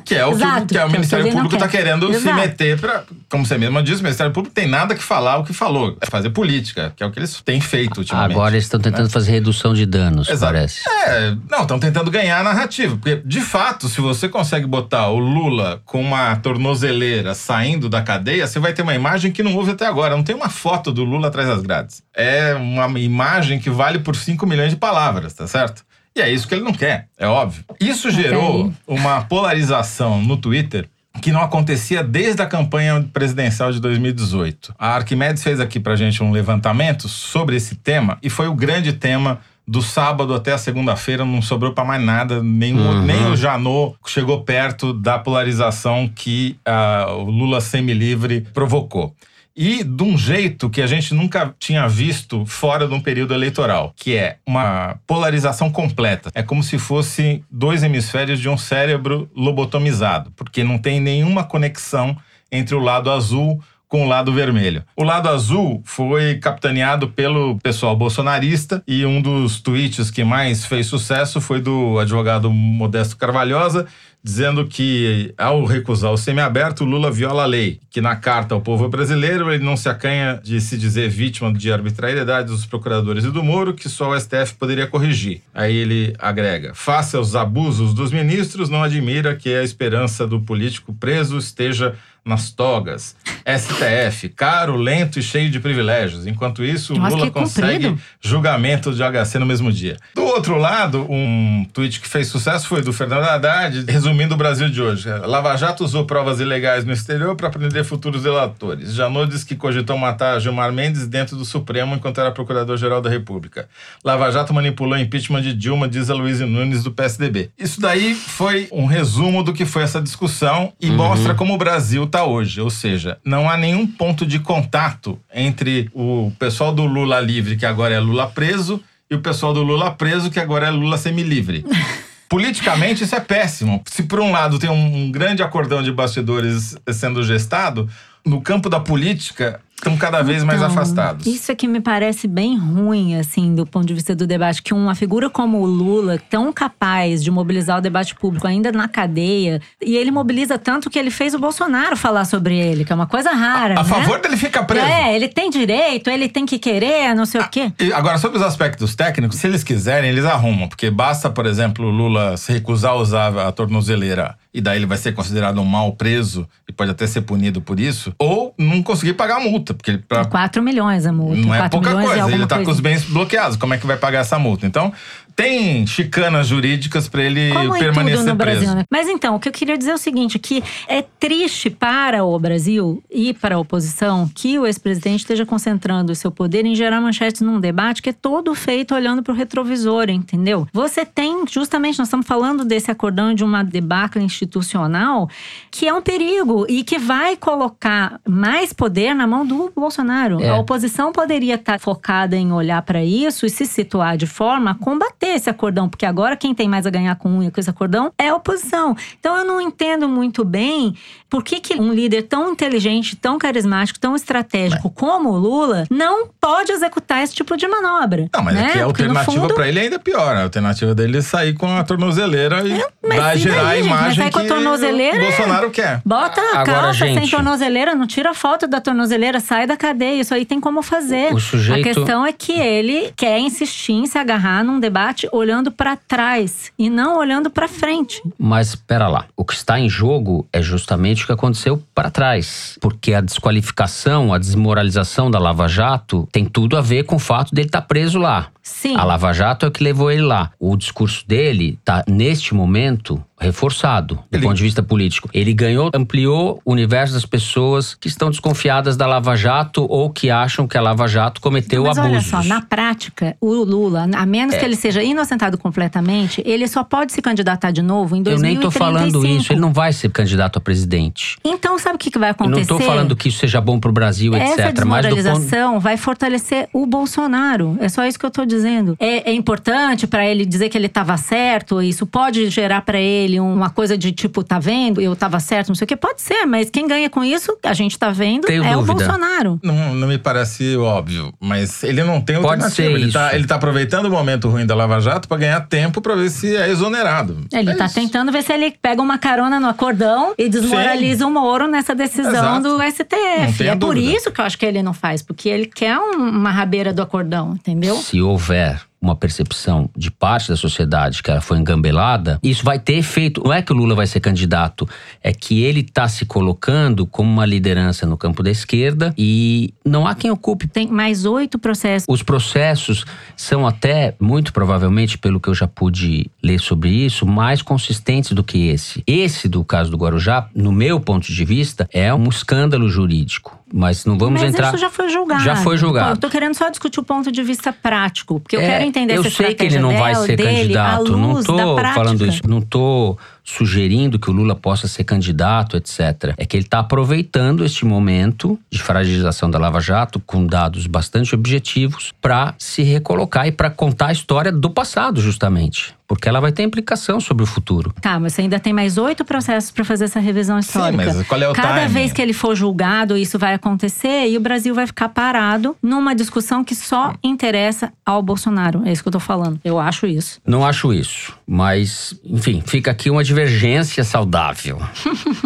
[0.05, 1.69] Que é o que, Exato, que é o que é o que Ministério Público está
[1.69, 1.79] quer.
[1.79, 2.37] querendo se Exato.
[2.37, 5.53] meter para, como você mesma disse, o Ministério Público tem nada que falar o que
[5.53, 8.33] falou, é fazer política, que é o que eles têm feito ultimamente.
[8.33, 10.53] Agora eles estão tentando fazer redução de danos, Exato.
[10.53, 10.81] parece.
[11.07, 12.97] É, não, estão tentando ganhar a narrativa.
[12.97, 18.47] Porque, de fato, se você consegue botar o Lula com uma tornozeleira saindo da cadeia,
[18.47, 20.17] você vai ter uma imagem que não houve até agora.
[20.17, 22.03] Não tem uma foto do Lula atrás das grades.
[22.15, 25.83] É uma imagem que vale por 5 milhões de palavras, tá certo?
[26.17, 27.65] E é isso que ele não quer, é óbvio.
[27.81, 30.87] Isso gerou uma polarização no Twitter
[31.21, 34.75] que não acontecia desde a campanha presidencial de 2018.
[34.79, 38.93] A Arquimedes fez aqui pra gente um levantamento sobre esse tema e foi o grande
[38.93, 43.37] tema do sábado até a segunda-feira não sobrou para mais nada, nem, o- nem o
[43.37, 49.15] Janot chegou perto da polarização que ah, o Lula semi-livre provocou.
[49.57, 53.93] E de um jeito que a gente nunca tinha visto fora de um período eleitoral,
[53.97, 56.31] que é uma polarização completa.
[56.35, 62.17] É como se fossem dois hemisférios de um cérebro lobotomizado, porque não tem nenhuma conexão
[62.51, 64.83] entre o lado azul com o lado vermelho.
[64.97, 70.89] O lado azul foi capitaneado pelo pessoal bolsonarista e um dos tweets que mais fez
[70.89, 73.87] sucesso foi do advogado Modesto Carvalhosa,
[74.25, 78.89] dizendo que ao recusar o semiaberto, Lula viola a lei, que na carta ao povo
[78.89, 83.45] brasileiro ele não se acanha de se dizer vítima de arbitrariedade dos procuradores e do
[83.45, 85.43] Moro, que só o STF poderia corrigir.
[85.53, 90.95] Aí ele agrega: face aos abusos dos ministros, não admira que a esperança do político
[90.95, 93.15] preso esteja nas togas.
[93.47, 96.27] STF, caro, lento e cheio de privilégios.
[96.27, 99.99] Enquanto isso, Nossa, Lula consegue julgamento de HC no mesmo dia.
[100.15, 104.69] Do outro lado, um tweet que fez sucesso foi do Fernando Haddad, resumindo o Brasil
[104.69, 105.09] de hoje.
[105.09, 108.95] Lava Jato usou provas ilegais no exterior para prender futuros delatores.
[108.95, 113.69] Janot diz que cogitou matar Gilmar Mendes dentro do Supremo enquanto era procurador-geral da República.
[114.05, 117.51] Lava Jato manipulou o impeachment de Dilma, diz a Luiz Nunes do PSDB.
[117.59, 122.05] Isso daí foi um resumo do que foi essa discussão e mostra como o Brasil
[122.05, 122.61] está hoje.
[122.61, 127.67] Ou seja, não há nenhum ponto de contato entre o pessoal do Lula livre, que
[127.67, 131.65] agora é Lula preso, e o pessoal do Lula preso, que agora é Lula semilivre.
[132.29, 133.83] Politicamente, isso é péssimo.
[133.87, 137.89] Se por um lado tem um, um grande acordão de bastidores sendo gestado,
[138.25, 141.27] no campo da política estão cada vez mais Então, afastados.
[141.27, 144.73] Isso é que me parece bem ruim, assim, do ponto de vista do debate, que
[144.73, 149.61] uma figura como o Lula, tão capaz de mobilizar o debate público ainda na cadeia,
[149.83, 153.07] e ele mobiliza tanto que ele fez o Bolsonaro falar sobre ele, que é uma
[153.07, 153.75] coisa rara.
[153.79, 153.89] A né?
[153.89, 154.87] favor dele ficar preso.
[154.87, 157.73] É, ele tem direito, ele tem que querer, não sei o quê.
[157.79, 160.69] E agora, sobre os aspectos técnicos, se eles quiserem, eles arrumam.
[160.69, 164.87] Porque basta, por exemplo, o Lula se recusar a usar a tornozeleira e daí ele
[164.87, 168.15] vai ser considerado um mal preso e pode até ser punido por isso.
[168.17, 171.41] Ou não conseguir pagar a multa, porque pra, 4 milhões a multa.
[171.41, 172.23] não é 4 pouca e coisa.
[172.23, 173.57] alguma Ele tá com os bens bloqueados.
[173.57, 174.65] Como é que vai pagar essa multa?
[174.65, 174.93] Então,
[175.37, 178.61] tem chicanas jurídicas para ele Como permanecer tudo no preso.
[178.61, 178.85] Brasil, né?
[178.91, 182.39] Mas então, o que eu queria dizer é o seguinte: que é triste para o
[182.39, 187.01] Brasil e para a oposição que o ex-presidente esteja concentrando o seu poder em gerar
[187.01, 190.69] manchetes num debate que é todo feito olhando para o retrovisor, entendeu?
[190.73, 195.29] Você tem, justamente, nós estamos falando desse acordão de uma debacle institucional
[195.71, 200.41] que é um perigo e que vai colocar mais poder na mão do Bolsonaro.
[200.41, 200.51] É.
[200.51, 204.75] A oposição poderia estar focada em olhar para isso e se situar de forma a
[204.75, 208.13] combater esse acordão, porque agora quem tem mais a ganhar com um com esse acordão
[208.19, 208.97] é a oposição.
[209.19, 210.95] Então eu não entendo muito bem
[211.29, 216.29] por que, que um líder tão inteligente, tão carismático, tão estratégico como o Lula não
[216.41, 218.29] pode executar esse tipo de manobra.
[218.33, 218.61] Não, mas né?
[218.61, 220.37] é que a Porque, alternativa fundo, pra ele é ainda pior.
[220.37, 223.89] A alternativa dele é sair com a tornozeleira e mas vai gerar daí, a gente?
[223.91, 226.01] Mas imagem sair com a que o é- Bolsonaro quer.
[226.05, 230.21] Bota a Agora, calça sem gente- tornozeleira, não tira foto da tornozeleira, sai da cadeia.
[230.21, 231.33] Isso aí tem como fazer.
[231.35, 235.71] O sujeito- A questão é que ele quer insistir em se agarrar num debate olhando
[235.71, 238.23] pra trás e não olhando pra frente.
[238.39, 242.79] Mas espera lá, o que está em jogo é justamente o que aconteceu para trás,
[242.81, 247.55] porque a desqualificação, a desmoralização da Lava Jato tem tudo a ver com o fato
[247.55, 248.49] dele estar preso lá.
[248.63, 248.97] Sim.
[248.97, 250.51] A Lava Jato é o que levou ele lá.
[250.59, 255.29] O discurso dele está neste momento reforçado do Ele- ponto de vista político.
[255.33, 260.31] Ele ganhou, ampliou o universo das pessoas que estão desconfiadas da Lava Jato ou que
[260.31, 262.33] acham que a Lava Jato cometeu Mas abusos.
[262.33, 264.27] olha só, na prática, o Lula, a É.
[264.27, 268.25] menos que ele seja inocentado completamente, ele só pode se candidatar de novo em Eu
[268.25, 268.45] 2035.
[268.45, 271.37] nem tô falando isso, ele não vai ser candidato a presidente.
[271.45, 272.55] Então, sabe o que que vai Eu acontecer?
[272.71, 274.85] não estou falando que isso seja bom para o Brasil, Essa etc.
[274.87, 277.77] Mas do ponto, desmoralização vai fortalecer o Bolsonaro.
[277.81, 278.97] É só isso que eu tô dizendo.
[278.99, 281.81] É, é importante para ele dizer que ele estava certo.
[281.83, 285.01] Isso pode gerar para ele uma coisa de tipo, tá vendo?
[285.01, 285.97] Eu estava certo, não sei o que.
[285.97, 288.95] Pode ser, mas quem ganha com isso, a gente tá vendo, Tenho é o dúvida.
[289.07, 289.59] Bolsonaro.
[289.63, 292.75] Não, não me parece óbvio, mas ele não tem Pode alternativa.
[292.75, 293.13] ser ele, isso.
[293.13, 296.31] Tá, ele tá aproveitando o momento ruim da Lava Jato pra ganhar tempo pra ver
[296.31, 297.45] se é exonerado.
[297.53, 297.95] Ele é tá isso.
[297.95, 302.31] tentando ver se ele pega uma carona no acordão e desmoraliza o Moro nessa decisão
[302.33, 302.63] Exato.
[302.63, 303.67] do STF.
[303.67, 306.51] É por isso que eu acho que ele não faz, porque ele quer um- uma
[306.51, 307.97] rabeira do acordão, entendeu?
[307.97, 312.95] se houver uma percepção de parte da sociedade que ela foi engambelada, isso vai ter
[312.95, 313.43] efeito.
[313.45, 314.89] Não é que o Lula vai ser candidato,
[315.23, 320.07] é que ele está se colocando como uma liderança no campo da esquerda e não
[320.07, 320.67] há quem ocupe.
[320.67, 322.07] Tem mais oito processos.
[322.09, 323.05] Os processos
[323.37, 328.43] são até, muito provavelmente, pelo que eu já pude ler sobre isso, mais consistentes do
[328.43, 329.03] que esse.
[329.07, 333.64] Esse do caso do Guarujá, no meu ponto de vista, é um escândalo jurídico.
[333.73, 334.69] Mas não vamos Mas entrar.
[334.69, 335.43] isso já foi julgado.
[335.43, 336.07] Já foi julgado.
[336.09, 338.85] Pô, eu tô querendo só discutir o ponto de vista prático, porque eu É, quero
[338.85, 341.17] entender Eu essa sei que ele não vai ser dele candidato.
[341.17, 342.41] Não tô falando isso.
[342.47, 346.33] Não tô sugerindo que o Lula possa ser candidato, etc.
[346.37, 351.35] É que ele está aproveitando este momento de fragilização da Lava Jato com dados bastante
[351.35, 355.95] objetivos para se recolocar e para contar a história do passado, justamente.
[356.07, 357.93] Porque ela vai ter implicação sobre o futuro.
[358.01, 361.03] Tá, mas você ainda tem mais oito processos para fazer essa revisão histórica.
[361.15, 361.93] mas qual é o Cada timing?
[361.93, 366.15] vez que ele for julgado, isso vai acontecer e o Brasil vai ficar parado numa
[366.15, 368.83] discussão que só interessa ao Bolsonaro.
[368.85, 369.59] É isso que eu tô falando.
[369.65, 370.41] Eu acho isso.
[370.47, 374.81] Não acho isso, mas, enfim, fica aqui uma divergência saudável.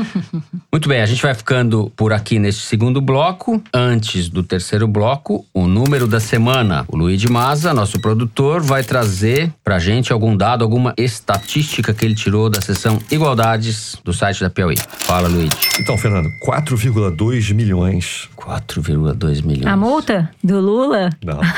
[0.73, 3.63] Muito bem, a gente vai ficando por aqui neste segundo bloco.
[3.73, 6.85] Antes do terceiro bloco, o número da semana.
[6.89, 12.05] O Luiz de Maza, nosso produtor, vai trazer pra gente algum dado, alguma estatística que
[12.05, 14.77] ele tirou da seção Igualdades do site da Piauí.
[15.01, 15.51] Fala, Luiz.
[15.81, 18.29] Então, Fernando, 4,2 milhões.
[18.37, 19.67] 4,2 milhões.
[19.67, 21.11] A multa do Lula?
[21.25, 21.41] Não.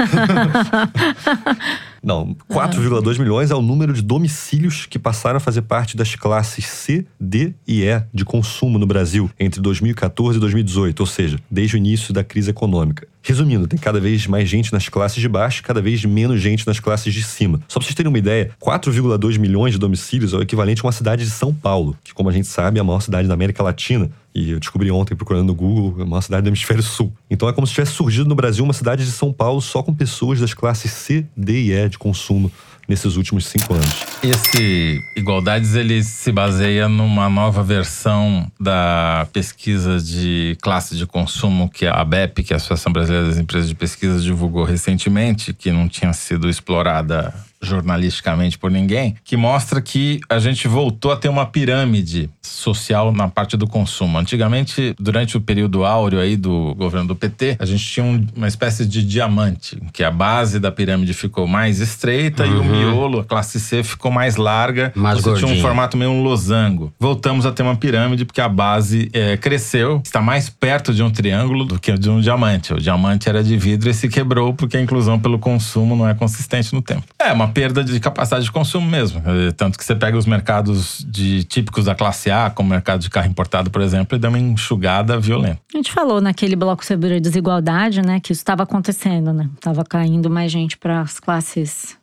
[2.02, 6.66] Não, 4,2 milhões é o número de domicílios que passaram a fazer parte das classes
[6.66, 11.76] C, D e E de consumo no Brasil entre 2014 e 2018, ou seja, desde
[11.76, 13.06] o início da crise econômica.
[13.22, 16.80] Resumindo, tem cada vez mais gente nas classes de baixo, cada vez menos gente nas
[16.80, 17.60] classes de cima.
[17.68, 20.92] Só pra vocês terem uma ideia, 4,2 milhões de domicílios é o equivalente a uma
[20.92, 23.62] cidade de São Paulo, que, como a gente sabe, é a maior cidade da América
[23.62, 24.10] Latina.
[24.34, 27.12] E eu descobri ontem, procurando no Google, é a maior cidade do hemisfério sul.
[27.28, 29.92] Então é como se tivesse surgido no Brasil uma cidade de São Paulo só com
[29.92, 32.50] pessoas das classes C, D e E de consumo
[32.90, 34.04] nesses últimos cinco anos.
[34.20, 41.86] Esse Igualdades ele se baseia numa nova versão da pesquisa de classe de consumo que
[41.86, 45.88] a ABEP, que é a Associação Brasileira das Empresas de Pesquisa, divulgou recentemente, que não
[45.88, 51.46] tinha sido explorada jornalisticamente por ninguém, que mostra que a gente voltou a ter uma
[51.46, 54.18] pirâmide social na parte do consumo.
[54.18, 58.48] Antigamente, durante o período áureo aí do governo do PT, a gente tinha um- uma
[58.48, 63.24] espécie de diamante, que a base da pirâmide ficou mais estreita e o miolo, a
[63.24, 64.92] classe C, ficou mais larga.
[64.94, 65.62] Mais Você tinha um gordinho.
[65.62, 66.92] formato meio um losango.
[66.98, 71.10] Voltamos a ter uma pirâmide porque a base eh, cresceu, está mais perto de um
[71.10, 72.72] triângulo do que de um diamante.
[72.74, 76.14] O diamante era de vidro e se quebrou porque a inclusão pelo consumo não é
[76.14, 77.04] consistente no tempo.
[77.18, 79.22] É uma perda de capacidade de consumo mesmo.
[79.26, 83.00] Eh, Tanto que você pega os mercados de típicos da classe A, como o mercado
[83.00, 85.60] de carro importado, por exemplo, e dá uma enxugada violenta.
[85.72, 88.20] A gente falou naquele bloco sobre a desigualdade, né?
[88.20, 89.50] Que isso estava acontecendo, né?
[89.60, 91.96] Tava caindo mais gente para as classes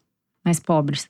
[0.46, 1.08] mais pobres.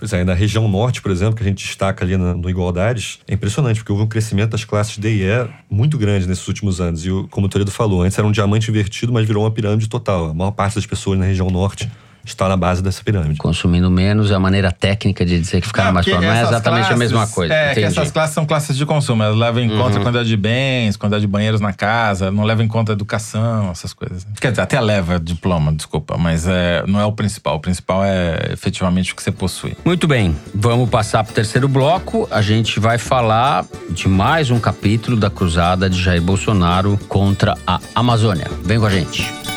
[0.00, 3.18] Pois é, na região norte, por exemplo, que a gente destaca ali na- no Igualdades,
[3.26, 6.80] é impressionante, porque houve um crescimento das classes D e E muito grande nesses últimos
[6.80, 7.04] anos.
[7.04, 9.88] E, o- como o Toledo falou, antes era um diamante invertido, mas virou uma pirâmide
[9.88, 10.26] total.
[10.30, 11.90] A maior parte das pessoas na região norte
[12.30, 13.38] está na base dessa pirâmide.
[13.38, 16.24] Consumindo menos é a maneira técnica de dizer que ficaram mais pobres.
[16.28, 17.54] Não é exatamente a classes- mesma coisa.
[17.54, 19.22] É, que essas classes são classes de consumo.
[19.22, 22.64] Elas levam em conta a quantidade de bens, quantidade de banheiros na casa, não levam
[22.64, 24.26] em conta a educação, essas coisas.
[24.40, 27.56] Quer dizer, até leva diploma, desculpa, mas é, não é o principal.
[27.56, 29.76] O principal é efetivamente o que você possui.
[29.84, 32.28] Muito bem, vamos passar para o terceiro bloco.
[32.30, 37.80] A gente vai falar de mais um capítulo da cruzada de Jair Bolsonaro contra a
[37.94, 38.46] Amazônia.
[38.64, 39.47] Vem com a gente.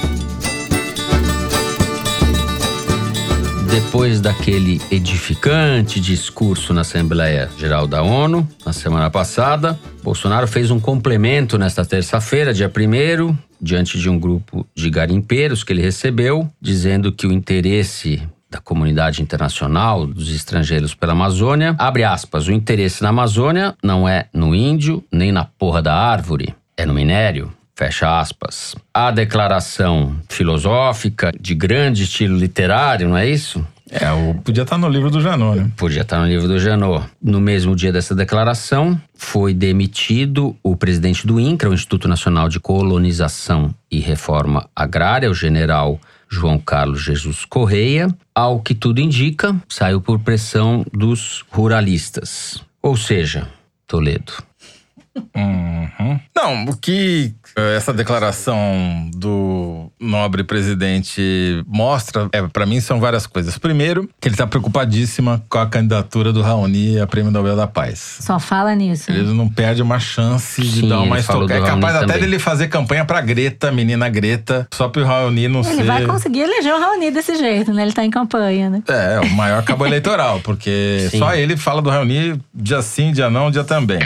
[3.71, 10.79] Depois daquele edificante discurso na Assembleia Geral da ONU, na semana passada, Bolsonaro fez um
[10.79, 17.13] complemento nesta terça-feira, dia 1 diante de um grupo de garimpeiros que ele recebeu, dizendo
[17.13, 23.07] que o interesse da comunidade internacional, dos estrangeiros pela Amazônia, abre aspas, o interesse na
[23.07, 27.53] Amazônia não é no índio, nem na porra da árvore, é no minério.
[27.81, 28.75] Fecha aspas.
[28.93, 33.65] A declaração filosófica de grande estilo literário, não é isso?
[33.89, 35.71] É, o, podia estar no livro do Janot, né?
[35.75, 37.07] Podia estar no livro do Janot.
[37.19, 42.59] No mesmo dia dessa declaração, foi demitido o presidente do INCRA, o Instituto Nacional de
[42.59, 48.15] Colonização e Reforma Agrária, o general João Carlos Jesus Correia.
[48.35, 52.63] Ao que tudo indica, saiu por pressão dos ruralistas.
[52.79, 53.47] Ou seja,
[53.87, 54.50] Toledo.
[55.35, 56.19] Uhum.
[56.35, 63.27] Não, o que eh, essa declaração do nobre presidente mostra, é, para mim, são várias
[63.27, 63.57] coisas.
[63.57, 68.17] Primeiro, que ele está preocupadíssima com a candidatura do Raoni a Prêmio Nobel da Paz.
[68.21, 69.11] Só fala nisso.
[69.11, 71.53] Ele não perde uma chance de Sim, dar uma ele estocada.
[71.53, 75.75] É capaz até dele fazer campanha pra Greta, menina Greta, só pro Raoni não Ele
[75.75, 75.83] ser.
[75.83, 77.83] vai conseguir eleger o Raoni desse jeito, né?
[77.83, 78.83] Ele tá em campanha, né?
[78.87, 81.19] É, o maior cabo eleitoral, porque Sim.
[81.19, 83.99] só ele fala do Raoni dia sim, dia não, dia também.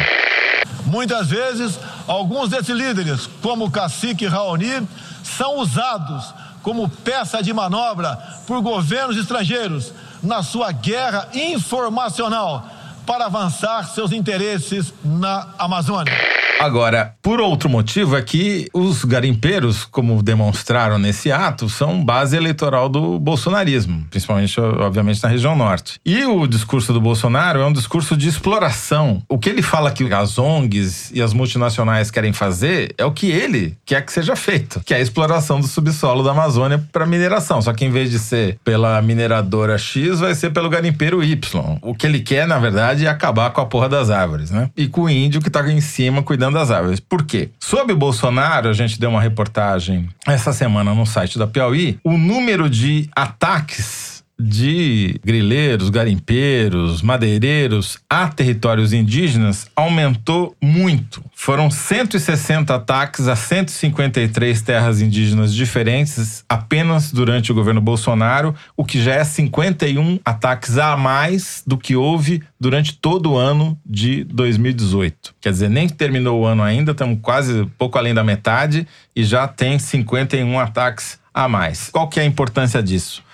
[0.85, 4.87] Muitas vezes, alguns desses líderes, como o cacique Raoni,
[5.23, 8.17] são usados como peça de manobra
[8.47, 12.67] por governos estrangeiros na sua guerra informacional
[13.05, 16.13] para avançar seus interesses na Amazônia.
[16.59, 22.87] Agora, por outro motivo, é que os garimpeiros, como demonstraram nesse ato, são base eleitoral
[22.87, 25.99] do bolsonarismo, principalmente, obviamente, na região norte.
[26.05, 29.21] E o discurso do Bolsonaro é um discurso de exploração.
[29.27, 33.29] O que ele fala que as ONGs e as multinacionais querem fazer é o que
[33.29, 37.61] ele quer que seja feito, que é a exploração do subsolo da Amazônia para mineração.
[37.61, 41.77] Só que em vez de ser pela mineradora X, vai ser pelo garimpeiro Y.
[41.81, 44.69] O que ele quer, na verdade, é acabar com a porra das árvores, né?
[44.77, 46.99] E com o índio que tá em cima cuidando das árvores.
[46.99, 47.49] Por quê?
[47.59, 52.69] Sob Bolsonaro, a gente deu uma reportagem essa semana no site da Piauí, o número
[52.69, 61.23] de ataques de grileiros, garimpeiros, madeireiros a territórios indígenas aumentou muito.
[61.33, 69.01] Foram 160 ataques a 153 terras indígenas diferentes apenas durante o governo Bolsonaro, o que
[69.01, 75.35] já é 51 ataques a mais do que houve durante todo o ano de 2018.
[75.39, 79.47] Quer dizer, nem terminou o ano ainda, estamos quase pouco além da metade e já
[79.47, 81.89] tem 51 ataques a mais.
[81.89, 83.24] Qual que é a importância disso?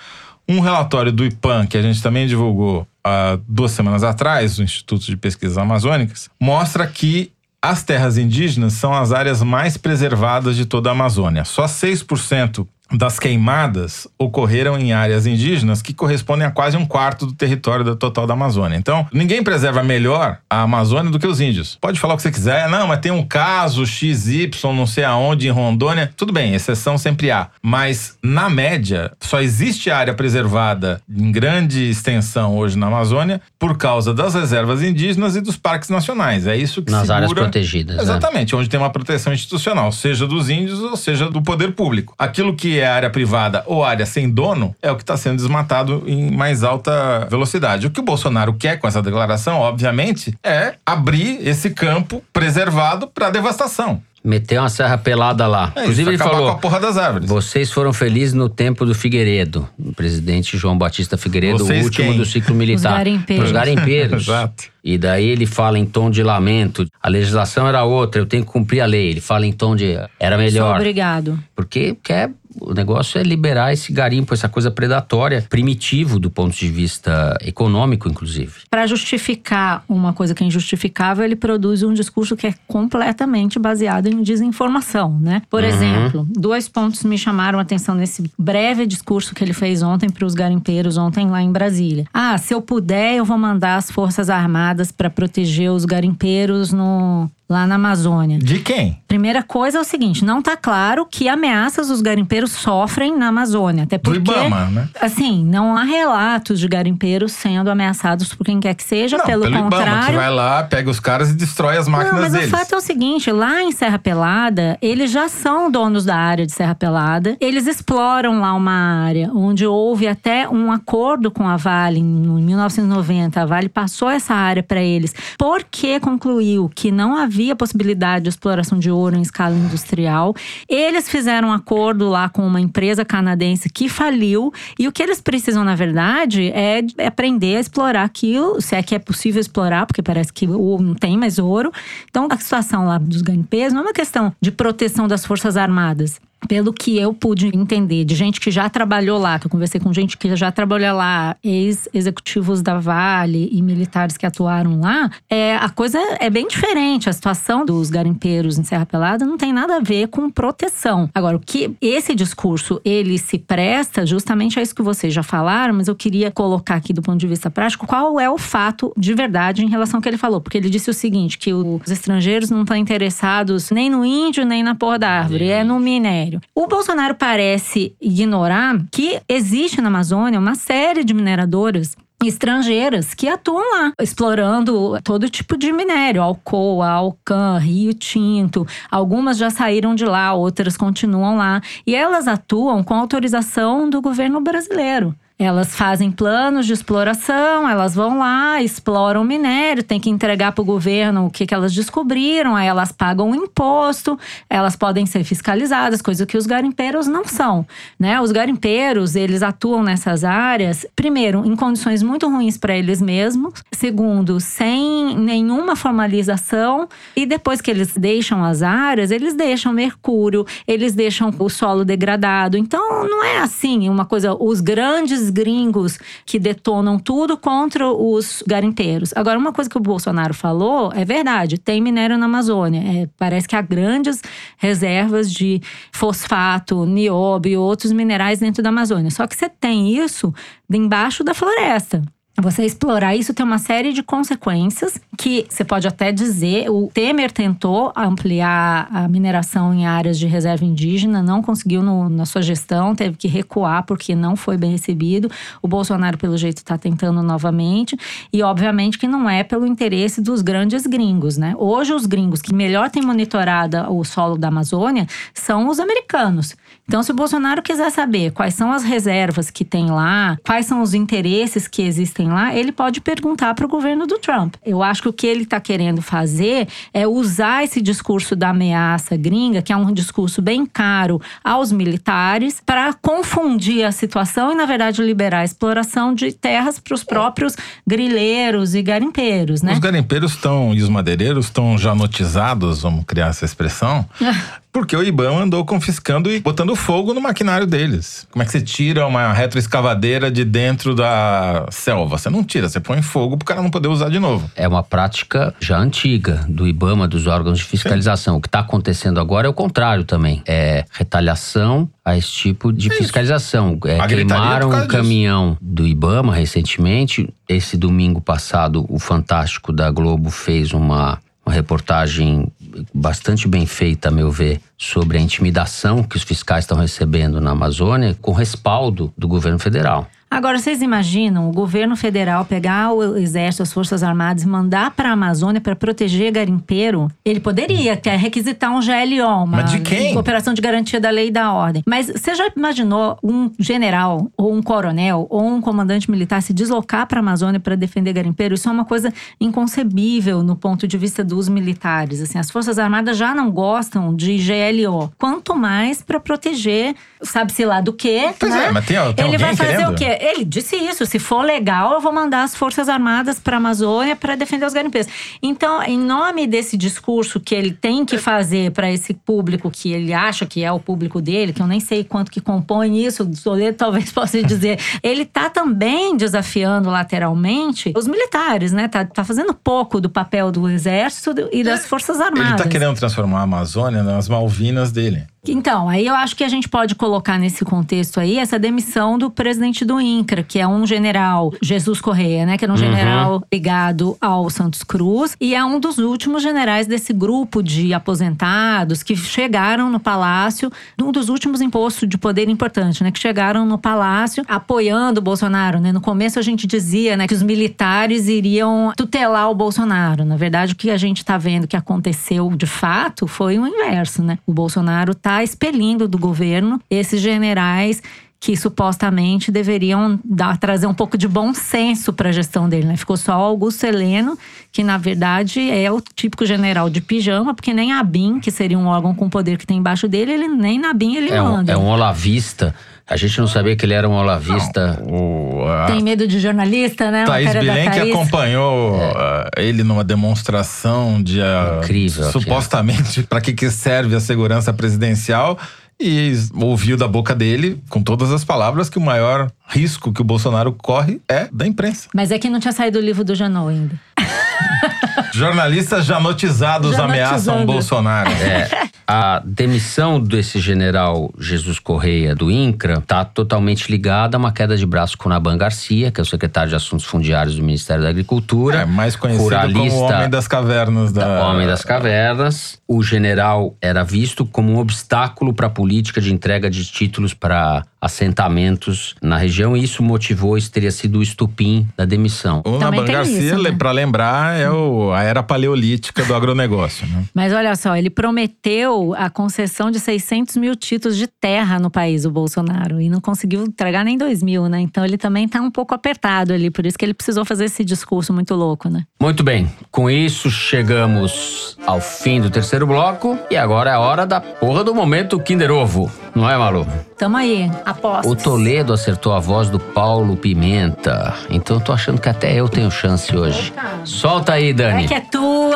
[0.52, 5.06] Um relatório do IPAM, que a gente também divulgou há duas semanas atrás, do Instituto
[5.06, 7.32] de Pesquisas Amazônicas, mostra que
[7.62, 11.46] as terras indígenas são as áreas mais preservadas de toda a Amazônia.
[11.46, 17.34] Só 6% das queimadas ocorreram em áreas indígenas que correspondem a quase um quarto do
[17.34, 18.78] território da total da Amazônia.
[18.78, 21.78] Então, ninguém preserva melhor a Amazônia do que os índios.
[21.80, 25.48] Pode falar o que você quiser, não, mas tem um caso XY, não sei aonde,
[25.48, 26.12] em Rondônia.
[26.16, 27.50] Tudo bem, exceção sempre há.
[27.62, 34.14] Mas, na média, só existe área preservada em grande extensão hoje na Amazônia por causa
[34.14, 36.48] das reservas indígenas e dos parques nacionais.
[36.48, 37.16] É isso que Nas segura...
[37.16, 37.96] áreas protegidas.
[37.98, 38.04] né?
[38.04, 42.14] Exatamente, onde tem uma proteção institucional, seja dos índios ou seja do poder público.
[42.18, 46.04] Aquilo que é área privada ou área sem dono é o que está sendo desmatado
[46.08, 47.88] em mais alta velocidade.
[47.88, 53.30] O que o Bolsonaro quer com essa declaração, obviamente, é abrir esse campo preservado para
[53.30, 54.02] devastação.
[54.24, 55.74] Meteu uma serra pelada lá.
[55.76, 57.28] É Inclusive, isso, ele falou: com a porra das árvores.
[57.28, 59.68] Vocês foram felizes no tempo do Figueiredo.
[59.80, 62.18] O presidente João Batista Figueiredo, Vocês o último quem?
[62.18, 62.98] do ciclo militar.
[62.98, 63.46] garimpeiros.
[63.48, 64.22] Os garimpeiros.
[64.30, 64.66] Exato.
[64.84, 66.86] E daí ele fala em tom de lamento.
[67.02, 69.10] A legislação era outra, eu tenho que cumprir a lei.
[69.10, 70.76] Ele fala em tom de era Sou melhor.
[70.76, 71.40] obrigado.
[71.56, 72.30] Porque quer.
[72.60, 78.10] O negócio é liberar esse garimpo, essa coisa predatória, primitivo do ponto de vista econômico,
[78.10, 78.52] inclusive.
[78.70, 84.08] Para justificar uma coisa que é injustificável, ele produz um discurso que é completamente baseado
[84.08, 85.42] em desinformação, né?
[85.50, 85.70] Por Uhum.
[85.70, 90.26] exemplo, dois pontos me chamaram a atenção nesse breve discurso que ele fez ontem para
[90.26, 92.06] os garimpeiros, ontem lá em Brasília.
[92.14, 97.30] Ah, se eu puder, eu vou mandar as Forças Armadas para proteger os garimpeiros no
[97.52, 98.40] lá na Amazônia.
[98.40, 98.98] De quem?
[99.08, 103.84] Primeira coisa é o seguinte, não tá claro que ameaças os garimpeiros sofrem na Amazônia,
[103.84, 104.88] até Do porque Ibama, né?
[105.02, 109.46] Assim, não há relatos de garimpeiros sendo ameaçados por quem quer que seja, Não, pelo,
[109.48, 110.16] Ibama, que contrário.
[110.18, 112.48] vai lá, pega os caras e destrói as máquinas não, mas deles.
[112.48, 116.46] o fato é o seguinte: lá em Serra Pelada, eles já são donos da área
[116.46, 117.36] de Serra Pelada.
[117.42, 118.72] Eles exploram lá uma
[119.06, 123.42] área onde houve até um acordo com a Vale em 1990.
[123.42, 128.78] A Vale passou essa área para eles porque concluiu que não havia possibilidade de exploração
[128.78, 130.36] de ouro em escala industrial.
[130.68, 134.54] Eles fizeram um acordo lá com uma empresa canadense que faliu.
[134.78, 138.94] E o que eles precisam, na verdade, é aprender a explorar aquilo, se é que
[138.94, 141.72] é possível explorar, porque parece que não tem mais ouro.
[142.10, 146.20] Então, a situação lá dos garimpeiros não é uma questão de proteção das Forças Armadas.
[146.48, 149.94] Pelo que eu pude entender, de gente que já trabalhou lá, que eu conversei com
[149.94, 155.70] gente que já trabalhou lá, ex-executivos da Vale e militares que atuaram lá, é, a
[155.70, 157.10] coisa é bem diferente.
[157.10, 161.10] A situação dos garimpeiros em Serra Pelada não tem nada a ver com proteção.
[161.14, 165.74] Agora, o que esse discurso ele se presta justamente a isso que vocês já falaram,
[165.74, 169.14] mas eu queria colocar aqui do ponto de vista prático qual é o fato de
[169.14, 170.42] verdade em relação ao que ele falou.
[170.42, 174.64] Porque ele disse o seguinte: que os estrangeiros não estão interessados nem no índio, nem
[174.64, 176.31] na porra da árvore, é no minério.
[176.54, 181.96] O Bolsonaro parece ignorar que existe na Amazônia uma série de mineradoras
[182.28, 188.68] estrangeiras que atuam lá, explorando todo tipo de minério, Alcoa, Alcan, Rio Tinto.
[188.90, 191.62] Algumas já saíram de lá, outras continuam lá.
[191.86, 195.16] E elas atuam com autorização do governo brasileiro.
[195.44, 200.62] Elas fazem planos de exploração, elas vão lá, exploram o minério, tem que entregar para
[200.62, 206.00] o governo o que, que elas descobriram, aí elas pagam imposto, elas podem ser fiscalizadas,
[206.00, 207.66] coisa que os garimpeiros não são.
[208.00, 208.22] Né?
[208.22, 214.40] Os garimpeiros, eles atuam nessas áreas, primeiro, em condições muito ruins para eles mesmos, segundo,
[214.40, 221.34] sem nenhuma formalização, e depois que eles deixam as áreas, eles deixam mercúrio, eles deixam
[221.40, 222.58] o solo degradado.
[222.58, 229.12] Então, não é assim uma coisa, os grandes gringos que detonam tudo contra os garimpeiros.
[229.16, 232.82] Agora, uma coisa que o Bolsonaro falou é verdade: tem minério na Amazônia.
[232.82, 234.22] É, parece que há grandes
[234.58, 235.62] reservas de
[235.92, 239.10] fosfato, nióbio e outros minerais dentro da Amazônia.
[239.10, 240.34] Só que você tem isso
[240.70, 242.02] embaixo da floresta.
[242.40, 246.70] Você explorar isso tem uma série de consequências que você pode até dizer.
[246.70, 252.26] O Temer tentou ampliar a mineração em áreas de reserva indígena, não conseguiu no, na
[252.26, 255.30] sua gestão, teve que recuar porque não foi bem recebido.
[255.62, 257.98] O Bolsonaro, pelo jeito, está tentando novamente.
[258.32, 261.54] E, obviamente, que não é pelo interesse dos grandes gringos, né?
[261.58, 266.56] Hoje, os gringos que melhor têm monitorado o solo da Amazônia são os americanos.
[266.88, 270.82] Então, se o Bolsonaro quiser saber quais são as reservas que tem lá, quais são
[270.82, 274.56] os interesses que existem lá, ele pode perguntar para o governo do Trump.
[274.66, 279.16] Eu acho que o que ele está querendo fazer é usar esse discurso da ameaça
[279.16, 284.66] gringa, que é um discurso bem caro aos militares, para confundir a situação e, na
[284.66, 287.56] verdade, liberar a exploração de terras para os próprios
[287.88, 289.74] grileiros e garimpeiros, né?
[289.74, 294.06] Os garimpeiros estão e os madeireiros estão já notizados, vamos criar essa expressão,
[294.72, 298.26] Porque o IBAMA andou confiscando e botando fogo no maquinário deles.
[298.32, 302.18] Como é que você tira uma retroescavadeira de dentro da selva?
[302.18, 304.50] Você não tira, você põe fogo pro cara não poder usar de novo.
[304.56, 308.36] É uma prática já antiga do IBAMA, dos órgãos de fiscalização.
[308.36, 308.38] Sim.
[308.40, 310.42] O que está acontecendo agora é o contrário também.
[310.48, 313.78] É retaliação a esse tipo de é fiscalização.
[313.86, 317.28] É, queimaram um caminhão do IBAMA recentemente.
[317.48, 322.52] Esse domingo passado, o Fantástico da Globo fez uma uma reportagem
[322.94, 327.52] bastante bem feita, a meu ver, sobre a intimidação que os fiscais estão recebendo na
[327.52, 330.08] Amazônia, com respaldo do governo federal.
[330.34, 335.10] Agora, vocês imaginam o governo federal pegar o exército, as forças armadas e mandar para
[335.10, 337.10] a Amazônia para proteger garimpeiro?
[337.26, 340.18] Ele poderia quer requisitar um GLO, uma Mas de quem?
[340.18, 341.84] operação de garantia da lei e da ordem.
[341.86, 347.06] Mas você já imaginou um general ou um coronel ou um comandante militar se deslocar
[347.08, 348.56] para a Amazônia para defender garimpeiro?
[348.56, 352.22] Isso é uma coisa inconcebível no ponto de vista dos militares.
[352.22, 357.82] Assim, as forças armadas já não gostam de GLO, quanto mais para proteger, sabe-se lá
[357.82, 358.30] do quê?
[358.40, 358.68] Pois né?
[358.68, 359.92] é, mas tem, tem Ele vai fazer querendo?
[359.92, 360.21] o quê?
[360.22, 361.06] Ele disse isso.
[361.06, 364.74] Se for legal, eu vou mandar as Forças Armadas para a Amazônia para defender os
[364.74, 365.12] garimpeiros.
[365.42, 370.14] Então, em nome desse discurso que ele tem que fazer para esse público que ele
[370.14, 373.36] acha que é o público dele, que eu nem sei quanto que compõe isso, o
[373.36, 378.88] Soledo talvez possa dizer, ele tá também desafiando lateralmente os militares, né?
[378.88, 382.52] Tá, tá fazendo pouco do papel do exército e das Forças Armadas.
[382.52, 385.26] Ele tá querendo transformar a Amazônia nas Malvinas dele.
[385.48, 389.32] Então, aí eu acho que a gente pode colocar nesse contexto aí essa demissão do
[389.32, 392.58] presidente do INCRA, que é um general, Jesus Correia, né?
[392.58, 392.82] Que era um uhum.
[392.82, 395.36] general ligado ao Santos Cruz.
[395.42, 400.72] E é um dos últimos generais desse grupo de aposentados que chegaram no palácio,
[401.02, 403.12] um dos últimos impostos de poder importante, né?
[403.12, 405.92] Que chegaram no palácio apoiando o Bolsonaro, né?
[405.92, 407.28] No começo a gente dizia, né?
[407.28, 410.24] Que os militares iriam tutelar o Bolsonaro.
[410.24, 414.22] Na verdade, o que a gente tá vendo que aconteceu de fato foi o inverso,
[414.22, 414.38] né?
[414.46, 418.04] O Bolsonaro tá está expelindo do governo esses generais
[418.38, 422.88] que supostamente deveriam dar, trazer um pouco de bom senso para a gestão dele.
[422.88, 422.98] Né?
[422.98, 424.36] Ficou só Augusto Heleno,
[424.72, 428.80] que na verdade é o típico general de pijama, porque nem a BIM, que seria
[428.80, 431.72] um órgão com poder que tem embaixo dele, ele nem na BIM ele é manda.
[431.72, 432.74] Um, é um olavista.
[433.12, 434.98] A gente não sabia que ele era um olavista.
[435.06, 435.86] Não, o, a...
[435.86, 437.26] Tem medo de jornalista, né?
[437.26, 439.62] Thaís Bilen que acompanhou é.
[439.62, 445.60] ele numa demonstração de uh, Incrível, supostamente para que, que serve a segurança presidencial
[446.00, 450.24] e ouviu da boca dele, com todas as palavras, que o maior risco que o
[450.24, 452.08] Bolsonaro corre é da imprensa.
[452.14, 454.00] Mas é que não tinha saído o livro do Janot ainda.
[455.34, 458.32] Jornalistas já notizados já ameaçam Bolsonaro.
[458.32, 458.90] É.
[459.14, 464.86] A demissão desse general Jesus Correia do INCRA está totalmente ligada a uma queda de
[464.86, 468.84] braço com Naban Garcia, que é o secretário de Assuntos Fundiários do Ministério da Agricultura.
[468.84, 471.12] É, mais conhecido como Homem das Cavernas.
[471.12, 471.46] Da...
[471.46, 472.80] Homem das Cavernas.
[472.88, 477.84] O general era visto como um obstáculo para a política de entrega de títulos para
[478.02, 482.64] assentamentos na região e isso motivou, isso teria sido o estupim da demissão.
[482.66, 483.76] O Naban Garcia, né?
[483.78, 487.06] para lembrar, é o, a era paleolítica do agronegócio.
[487.06, 487.26] Né?
[487.32, 492.26] Mas olha só, ele prometeu a concessão de 600 mil títulos de terra no país,
[492.26, 494.80] o Bolsonaro, e não conseguiu entregar nem 2 mil, né?
[494.80, 497.84] Então ele também tá um pouco apertado ali, por isso que ele precisou fazer esse
[497.84, 499.04] discurso muito louco, né?
[499.20, 504.26] Muito bem, com isso chegamos ao fim do terceiro bloco e agora é a hora
[504.26, 506.88] da porra do momento Kinder Ovo, não é, Malu?
[507.18, 507.70] Tamo aí.
[507.86, 508.30] Aposto.
[508.30, 511.36] O Toledo acertou a voz do Paulo Pimenta.
[511.50, 513.72] Então eu tô achando que até eu tenho chance hoje.
[514.06, 515.06] Solta aí, Dani.
[515.06, 515.20] É que é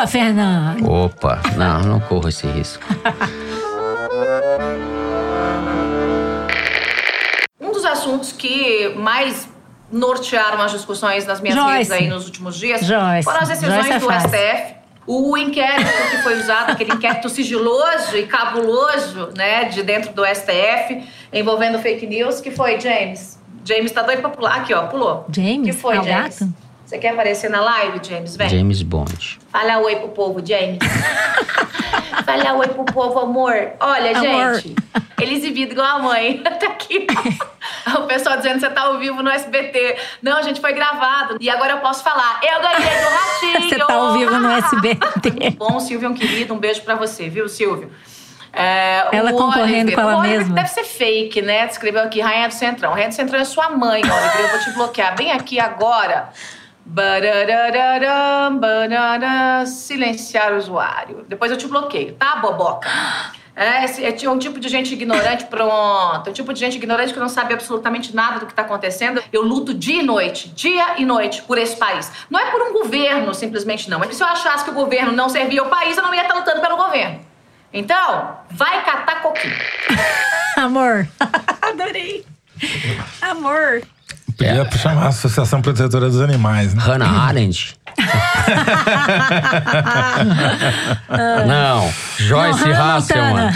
[0.08, 0.90] Fernando.
[0.90, 2.84] Opa, não, não corro esse risco.
[7.60, 9.48] um dos assuntos que mais
[9.92, 11.74] nortearam as discussões nas minhas Joyce.
[11.78, 13.24] redes aí nos últimos dias Joyce.
[13.24, 14.12] foram as decisões Joyce é do.
[14.12, 14.76] STF.
[15.08, 21.08] O inquérito que foi usado, aquele inquérito sigiloso e cabuloso, né, de dentro do STF,
[21.32, 23.38] envolvendo fake news, que foi, James?
[23.64, 24.56] James tá doido pra pular.
[24.56, 25.26] Aqui, ó, pulou.
[25.30, 25.64] James?
[25.68, 26.40] que foi, É o James?
[26.40, 26.54] gato?
[26.86, 28.36] Você quer aparecer na live, James?
[28.36, 28.48] Vem.
[28.50, 29.40] James Bond.
[29.52, 30.78] Fala oi pro povo, James.
[32.24, 33.72] Fala oi pro povo, amor.
[33.80, 34.56] Olha, Amor.
[34.56, 34.76] gente,
[35.20, 36.38] ele exibido igual a mãe.
[36.46, 37.08] tá aqui.
[37.98, 39.98] O pessoal dizendo que você tá ao vivo no SBT.
[40.22, 41.38] Não, gente, foi gravado.
[41.42, 42.40] E agora eu posso falar.
[42.44, 43.70] Eu ganhei do ratinho.
[43.70, 45.50] Você tá ao vivo no SBT.
[45.58, 46.54] Bom, Silvio, um querido.
[46.54, 47.92] Um beijo pra você, viu, Silvio?
[48.54, 49.96] É, Ela o concorrendo Oliver.
[49.96, 50.56] com ela o Oliver mesma.
[50.56, 51.66] Deve ser fake, né?
[51.66, 52.92] Escreveu aqui, Rainha do Centrão.
[52.94, 54.40] Rainha do Centrão é sua mãe, Oliver.
[54.40, 56.30] Eu vou te bloquear bem aqui agora.
[56.86, 61.26] Bararararam, barará, silenciar o usuário.
[61.28, 62.88] Depois eu te bloqueio, tá, boboca?
[63.56, 66.28] É, é um tipo de gente ignorante, pronto.
[66.28, 69.24] É um tipo de gente ignorante que não sabe absolutamente nada do que está acontecendo.
[69.32, 72.12] Eu luto dia e noite, dia e noite, por esse país.
[72.30, 74.04] Não é por um governo, simplesmente não.
[74.04, 76.24] É que se eu achasse que o governo não servia ao país, eu não ia
[76.24, 77.20] estar lutando pelo governo.
[77.74, 79.56] Então, vai catar coquinho.
[80.58, 81.08] Amor.
[81.62, 82.26] Adorei.
[83.22, 83.82] Amor.
[84.38, 86.82] Podia chamar a Associação Protetora dos Animais, né?
[86.82, 87.76] Hannah Arendt.
[91.48, 93.50] Não, Joyce Não, Hasselman,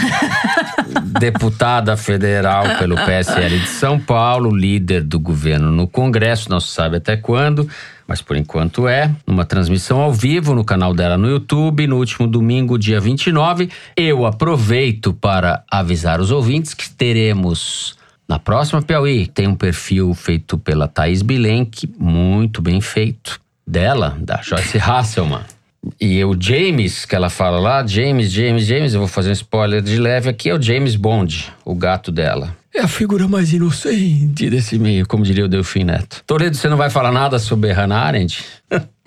[1.20, 6.96] deputada federal pelo PSL de São Paulo, líder do governo no Congresso, não se sabe
[6.96, 7.68] até quando,
[8.08, 12.26] mas por enquanto é, numa transmissão ao vivo no canal dela no YouTube, no último
[12.26, 13.68] domingo, dia 29.
[13.94, 17.99] Eu aproveito para avisar os ouvintes que teremos
[18.30, 24.40] na próxima Piauí tem um perfil feito pela Thaís Bilenque, muito bem feito, dela, da
[24.40, 25.40] Joyce Hasselman.
[26.00, 29.82] E o James, que ela fala lá, James, James, James, eu vou fazer um spoiler
[29.82, 32.54] de leve aqui, é o James Bond, o gato dela.
[32.72, 36.22] É a figura mais inocente desse meio, como diria o Delfim Neto.
[36.24, 38.44] Toledo, você não vai falar nada sobre Hannah Arendt?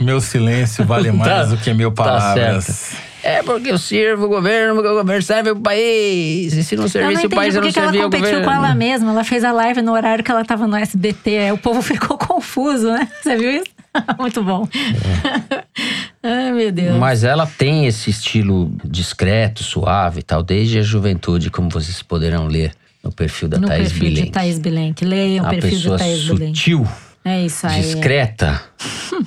[0.02, 2.66] Meu silêncio vale mais Tá- do que mil tá palavras.
[2.66, 3.13] certo.
[3.24, 6.54] É porque eu sirvo o governo, porque o governo serve o país.
[6.54, 8.46] E se não servisse o país, eu não ela servia o competiu governo.
[8.46, 9.12] com ela mesma.
[9.12, 11.38] Ela fez a live no horário que ela tava no SBT.
[11.38, 13.08] Aí O povo ficou confuso, né?
[13.22, 13.72] Você viu isso?
[14.20, 14.68] Muito bom.
[16.22, 16.98] Ai, meu Deus.
[16.98, 22.48] Mas ela tem esse estilo discreto, suave e tal, desde a juventude, como vocês poderão
[22.48, 22.72] ler
[23.04, 24.32] no perfil da no Thaís perfil de Bilenque.
[24.32, 25.06] Thaís Bilenque.
[25.06, 26.46] Leiam o A perfil pessoa de Thaís Bilenque.
[26.58, 26.88] sutil,
[27.26, 27.82] É isso aí.
[27.82, 28.62] discreta,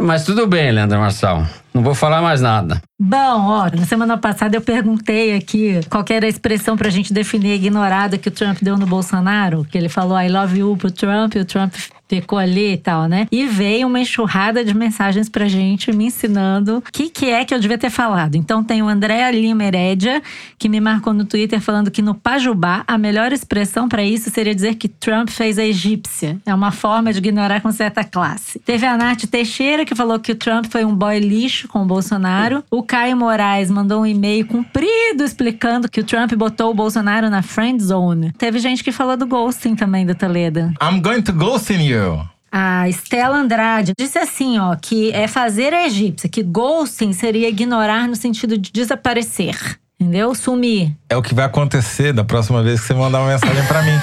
[0.00, 1.46] Mas tudo bem, Leandro Marçal.
[1.72, 2.82] Não vou falar mais nada.
[3.00, 7.52] Bom, ó, na semana passada eu perguntei aqui qual era a expressão pra gente definir
[7.52, 10.90] a ignorada que o Trump deu no Bolsonaro, que ele falou I love you pro
[10.90, 11.74] Trump e o Trump
[12.20, 13.26] ficou ali e tal, né?
[13.30, 17.54] E veio uma enxurrada de mensagens pra gente me ensinando o que, que é que
[17.54, 18.34] eu devia ter falado.
[18.34, 20.22] Então tem o André Lima Herédia,
[20.58, 24.54] que me marcou no Twitter falando que no Pajubá a melhor expressão pra isso seria
[24.54, 26.38] dizer que Trump fez a egípcia.
[26.44, 28.58] É uma forma de ignorar com certa classe.
[28.58, 31.86] Teve a Nath Teixeira, que falou que o Trump foi um boy lixo com o
[31.86, 32.64] Bolsonaro.
[32.70, 37.42] O Caio Moraes mandou um e-mail comprido explicando que o Trump botou o Bolsonaro na
[37.42, 38.32] friend zone.
[38.36, 40.72] Teve gente que falou do ghosting também do Toledo.
[40.82, 42.01] I'm going to ghost in you.
[42.50, 48.06] A Stella Andrade disse assim, ó, que é fazer a egípcia, que ghosting seria ignorar
[48.06, 49.78] no sentido de desaparecer.
[49.98, 50.34] Entendeu?
[50.34, 50.90] Sumir.
[51.08, 53.98] É o que vai acontecer da próxima vez que você mandar uma mensagem pra mim.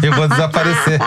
[0.00, 1.00] Eu vou desaparecer.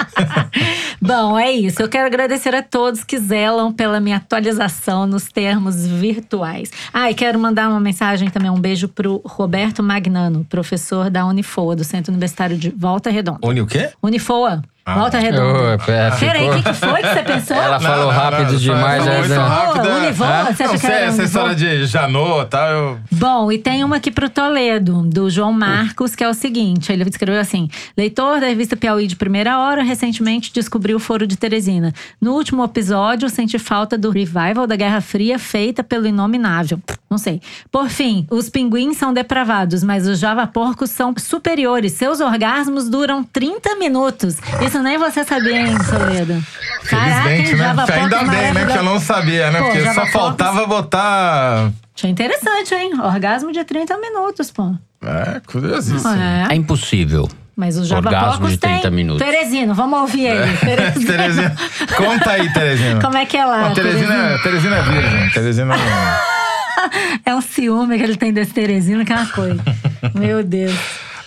[1.01, 1.81] Bom, é isso.
[1.81, 6.69] Eu quero agradecer a todos que zelam pela minha atualização nos termos virtuais.
[6.93, 11.75] Ah, e quero mandar uma mensagem também, um beijo pro Roberto Magnano, professor da Unifoa,
[11.75, 13.39] do Centro Universitário de Volta Redonda.
[13.41, 13.89] Uni o quê?
[14.03, 14.61] Unifoa.
[14.87, 15.43] Volta redonda.
[15.87, 17.57] Ô, é, Peraí, o que, que foi que você pensou?
[17.57, 19.03] Ela falou rápido só- demais.
[19.03, 19.17] né?
[19.19, 19.93] muito rápido, é.
[19.97, 20.43] Univô, É?
[20.43, 21.23] você acha Não que sei, era essa Univô?
[21.23, 22.99] história de Janot e tal, eu...
[23.11, 27.03] Bom, e tem uma aqui pro Toledo, do João Marcos, que é o seguinte: ele
[27.09, 27.67] escreveu assim:
[27.97, 31.91] leitor da revista Piauí de primeira hora, recentemente descobriu o Foro de Teresina.
[32.21, 36.79] No último episódio, senti falta do revival da Guerra Fria feita pelo Inominável.
[37.09, 37.41] Não sei.
[37.71, 41.93] Por fim, os pinguins são depravados, mas os javaporcos são superiores.
[41.93, 44.35] Seus orgasmos duram 30 minutos.
[44.63, 45.77] Isso nem você sabia, hein?
[45.77, 46.43] Caraca,
[46.83, 47.57] Felizmente, né?
[47.57, 48.65] javaporcos Ainda bem, né?
[48.65, 49.59] Que eu não sabia, né?
[49.59, 51.71] Pô, Porque só javaporcos- faltava botar...
[51.97, 52.91] Achei interessante, hein?
[53.01, 54.75] Orgasmo de 30 minutos, pô.
[55.03, 56.13] É, curiosíssimo.
[56.13, 56.47] É.
[56.51, 57.29] É impossível.
[57.55, 58.91] Mas os Orgasmo javaporcos de 30 tem.
[58.91, 59.25] minutos.
[59.25, 60.57] Teresino, vamos ouvir ele.
[60.59, 61.05] Teresino.
[61.07, 61.55] Terezinha,
[61.95, 62.99] conta aí, Terezinha.
[62.99, 63.71] Como é que é lá?
[63.71, 65.29] Terezinha, Terezinha é virgem.
[65.29, 65.67] Terezinha
[67.25, 69.61] É um ciúme que ele tem desse Teresino, que é uma coisa.
[70.13, 70.73] Meu Deus.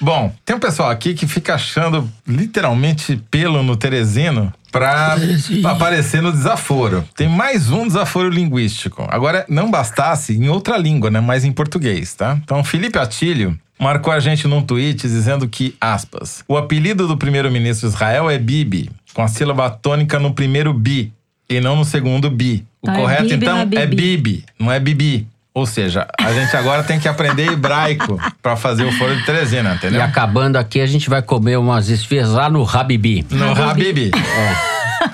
[0.00, 5.16] Bom, tem um pessoal aqui que fica achando literalmente pelo no Teresino pra,
[5.60, 7.04] pra aparecer no desaforo.
[7.16, 9.06] Tem mais um desaforo linguístico.
[9.10, 11.20] Agora, não bastasse em outra língua, né?
[11.20, 12.38] Mas em português, tá?
[12.42, 17.88] Então, Felipe Atílio marcou a gente num tweet dizendo que, aspas, o apelido do primeiro-ministro
[17.88, 21.12] de Israel é Bibi, com a sílaba tônica no primeiro bi
[21.48, 22.64] e não no segundo bi.
[22.82, 23.86] O Então é correto, Bibi, então, é é.
[23.86, 25.26] Bibi, não é Bibi.
[25.58, 29.72] Ou seja, a gente agora tem que aprender hebraico pra fazer o foro de Teresina,
[29.72, 30.02] E entendeu?
[30.02, 33.26] acabando aqui, a gente vai comer umas esfias lá no Habibi.
[33.30, 34.10] No Habibi.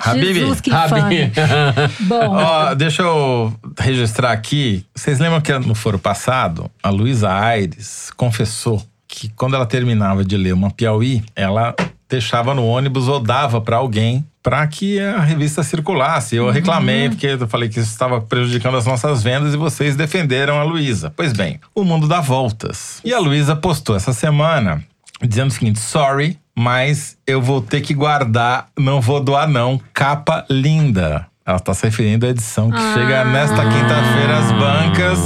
[0.05, 0.35] Habibi.
[0.41, 1.33] Jesus, que Habibi.
[2.01, 4.85] Bom, Ó, deixa eu registrar aqui.
[4.95, 10.37] Vocês lembram que no foro passado, a Luísa Aires confessou que quando ela terminava de
[10.37, 11.75] ler uma Piauí, ela
[12.09, 16.37] deixava no ônibus ou dava pra alguém para que a revista circulasse.
[16.37, 20.61] Eu reclamei porque eu falei que isso estava prejudicando as nossas vendas e vocês defenderam
[20.61, 21.11] a Luísa.
[21.17, 23.01] Pois bem, o mundo dá voltas.
[23.03, 24.85] E a Luísa postou essa semana
[25.23, 29.81] dizendo o seguinte: sorry, mas eu vou ter que guardar, não vou doar, não.
[29.95, 31.27] Capa linda.
[31.47, 35.19] Ela está se referindo à edição que chega nesta quinta-feira às bancas,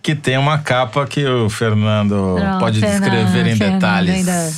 [0.00, 4.14] que tem uma capa que o Fernando Pronto, pode Fernando, descrever em Fernando detalhes.
[4.14, 4.50] ainda-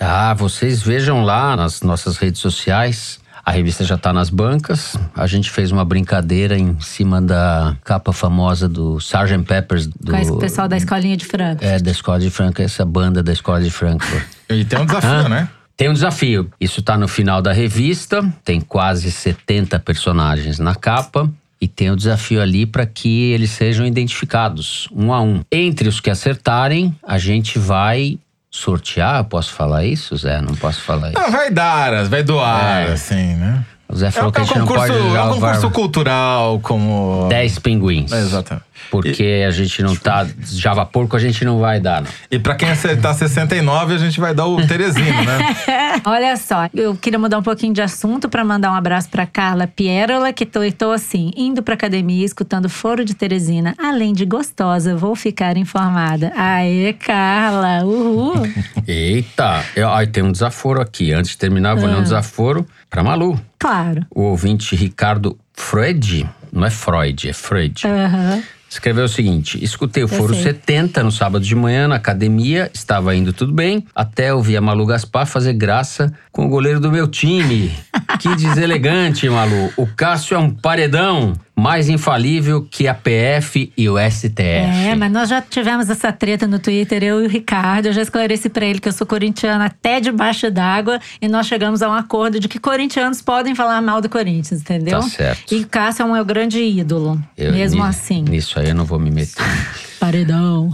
[0.00, 3.18] Ah, vocês vejam lá nas nossas redes sociais.
[3.48, 4.94] A revista já tá nas bancas.
[5.14, 9.42] A gente fez uma brincadeira em cima da capa famosa do Sgt.
[9.46, 9.86] Peppers.
[9.86, 11.64] Do, com o pessoal da escolinha de Franco.
[11.64, 14.22] É, da Escola de Frankfurt, essa banda da Escola de Frankfurt.
[14.50, 15.28] E tem um desafio, Ah.
[15.30, 15.48] né?
[15.78, 16.50] Tem um desafio.
[16.60, 21.30] Isso tá no final da revista, tem quase 70 personagens na capa.
[21.58, 25.40] E tem o desafio ali para que eles sejam identificados, um a um.
[25.50, 28.18] Entre os que acertarem, a gente vai
[28.50, 29.24] sortear.
[29.24, 30.40] Posso falar isso, Zé?
[30.40, 31.18] Não posso falar isso.
[31.18, 32.92] Ah, vai dar, vai doar, É.
[32.92, 33.64] assim, né?
[33.88, 35.26] O Zé É, falou um- que é a um gente não concurso, pode é um
[35.30, 37.26] o concurso cultural como...
[37.30, 38.12] 10 pinguins.
[38.12, 38.68] É, exatamente.
[38.90, 40.24] Porque a gente não tá.
[40.46, 42.08] Java porco a gente não vai dar, não.
[42.30, 45.56] E pra quem acertar 69, a gente vai dar o Teresino, né?
[46.06, 49.66] Olha só, eu queria mudar um pouquinho de assunto para mandar um abraço para Carla
[49.66, 53.74] Pierola, que tô, tô assim, indo pra academia, escutando Foro de Teresina.
[53.78, 56.32] Além de gostosa, vou ficar informada.
[56.36, 57.84] Aê, Carla!
[57.84, 58.34] Uhul!
[58.86, 59.64] Eita!
[59.74, 61.12] Eu, ai, tem um desaforo aqui.
[61.12, 61.98] Antes de terminar, eu vou ler Ah.
[61.98, 63.40] um desaforo pra Malu.
[63.58, 64.06] Claro.
[64.14, 67.86] O ouvinte Ricardo Freud, não é Freud, é Freud.
[67.86, 68.42] Aham.
[68.68, 70.44] Escreveu o seguinte: escutei o Foro sei.
[70.44, 74.60] 70 no sábado de manhã na academia, estava indo tudo bem, até eu vi a
[74.60, 77.72] Malu Gaspar fazer graça com o goleiro do meu time.
[78.20, 79.72] que deselegante, Malu.
[79.76, 84.38] O Cássio é um paredão mais infalível que a PF e o STF.
[84.38, 87.86] É, mas nós já tivemos essa treta no Twitter, eu e o Ricardo.
[87.86, 91.00] Eu já esclareci pra ele que eu sou corintiana até debaixo d'água.
[91.20, 95.00] E nós chegamos a um acordo de que corintianos podem falar mal do Corinthians, entendeu?
[95.00, 95.54] Tá certo.
[95.54, 97.20] E o Cássio é o meu grande ídolo.
[97.36, 98.22] Eu- mesmo assim.
[98.22, 99.42] Nisso aí eu não vou me meter.
[99.98, 100.70] Paredão.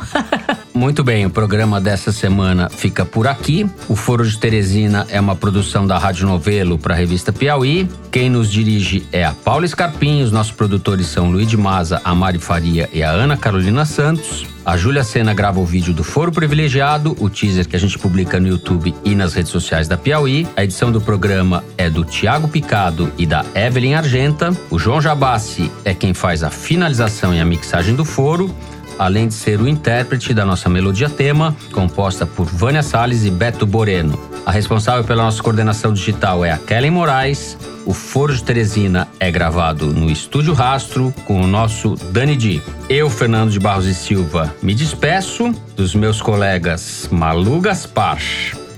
[0.74, 3.68] Muito bem, o programa dessa semana fica por aqui.
[3.88, 7.88] O Foro de Teresina é uma produção da Rádio Novelo para a revista Piauí.
[8.10, 12.14] Quem nos dirige é a Paula Scarpim, os nossos produtores são Luiz de Maza, a
[12.14, 14.46] Mari Faria e a Ana Carolina Santos.
[14.64, 18.40] A Júlia Sena grava o vídeo do Foro Privilegiado, o teaser que a gente publica
[18.40, 20.46] no YouTube e nas redes sociais da Piauí.
[20.56, 24.56] A edição do programa é do Tiago Picado e da Evelyn Argenta.
[24.70, 28.54] O João Jabassi é quem faz a finalização e a mixagem do Foro
[28.98, 33.66] além de ser o intérprete da nossa melodia tema, composta por Vânia Salles e Beto
[33.66, 34.18] Boreno.
[34.46, 37.56] A responsável pela nossa coordenação digital é a Kellen Moraes.
[37.86, 42.62] O Foro de Teresina é gravado no Estúdio Rastro com o nosso Dani Di.
[42.88, 48.18] Eu, Fernando de Barros e Silva, me despeço dos meus colegas Malu Gaspar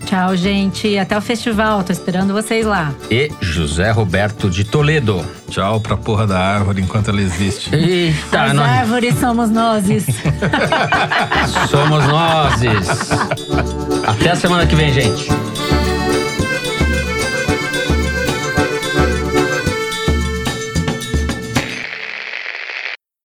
[0.06, 0.96] Tchau, gente.
[0.96, 1.82] Até o festival.
[1.82, 2.94] Tô esperando vocês lá.
[3.10, 5.24] e José Roberto de Toledo.
[5.50, 7.74] Tchau pra porra da árvore enquanto ela existe.
[7.74, 10.06] Eita, As nós árvores somos nozes.
[11.68, 13.10] somos nós.
[14.06, 15.26] Até a semana que vem, gente.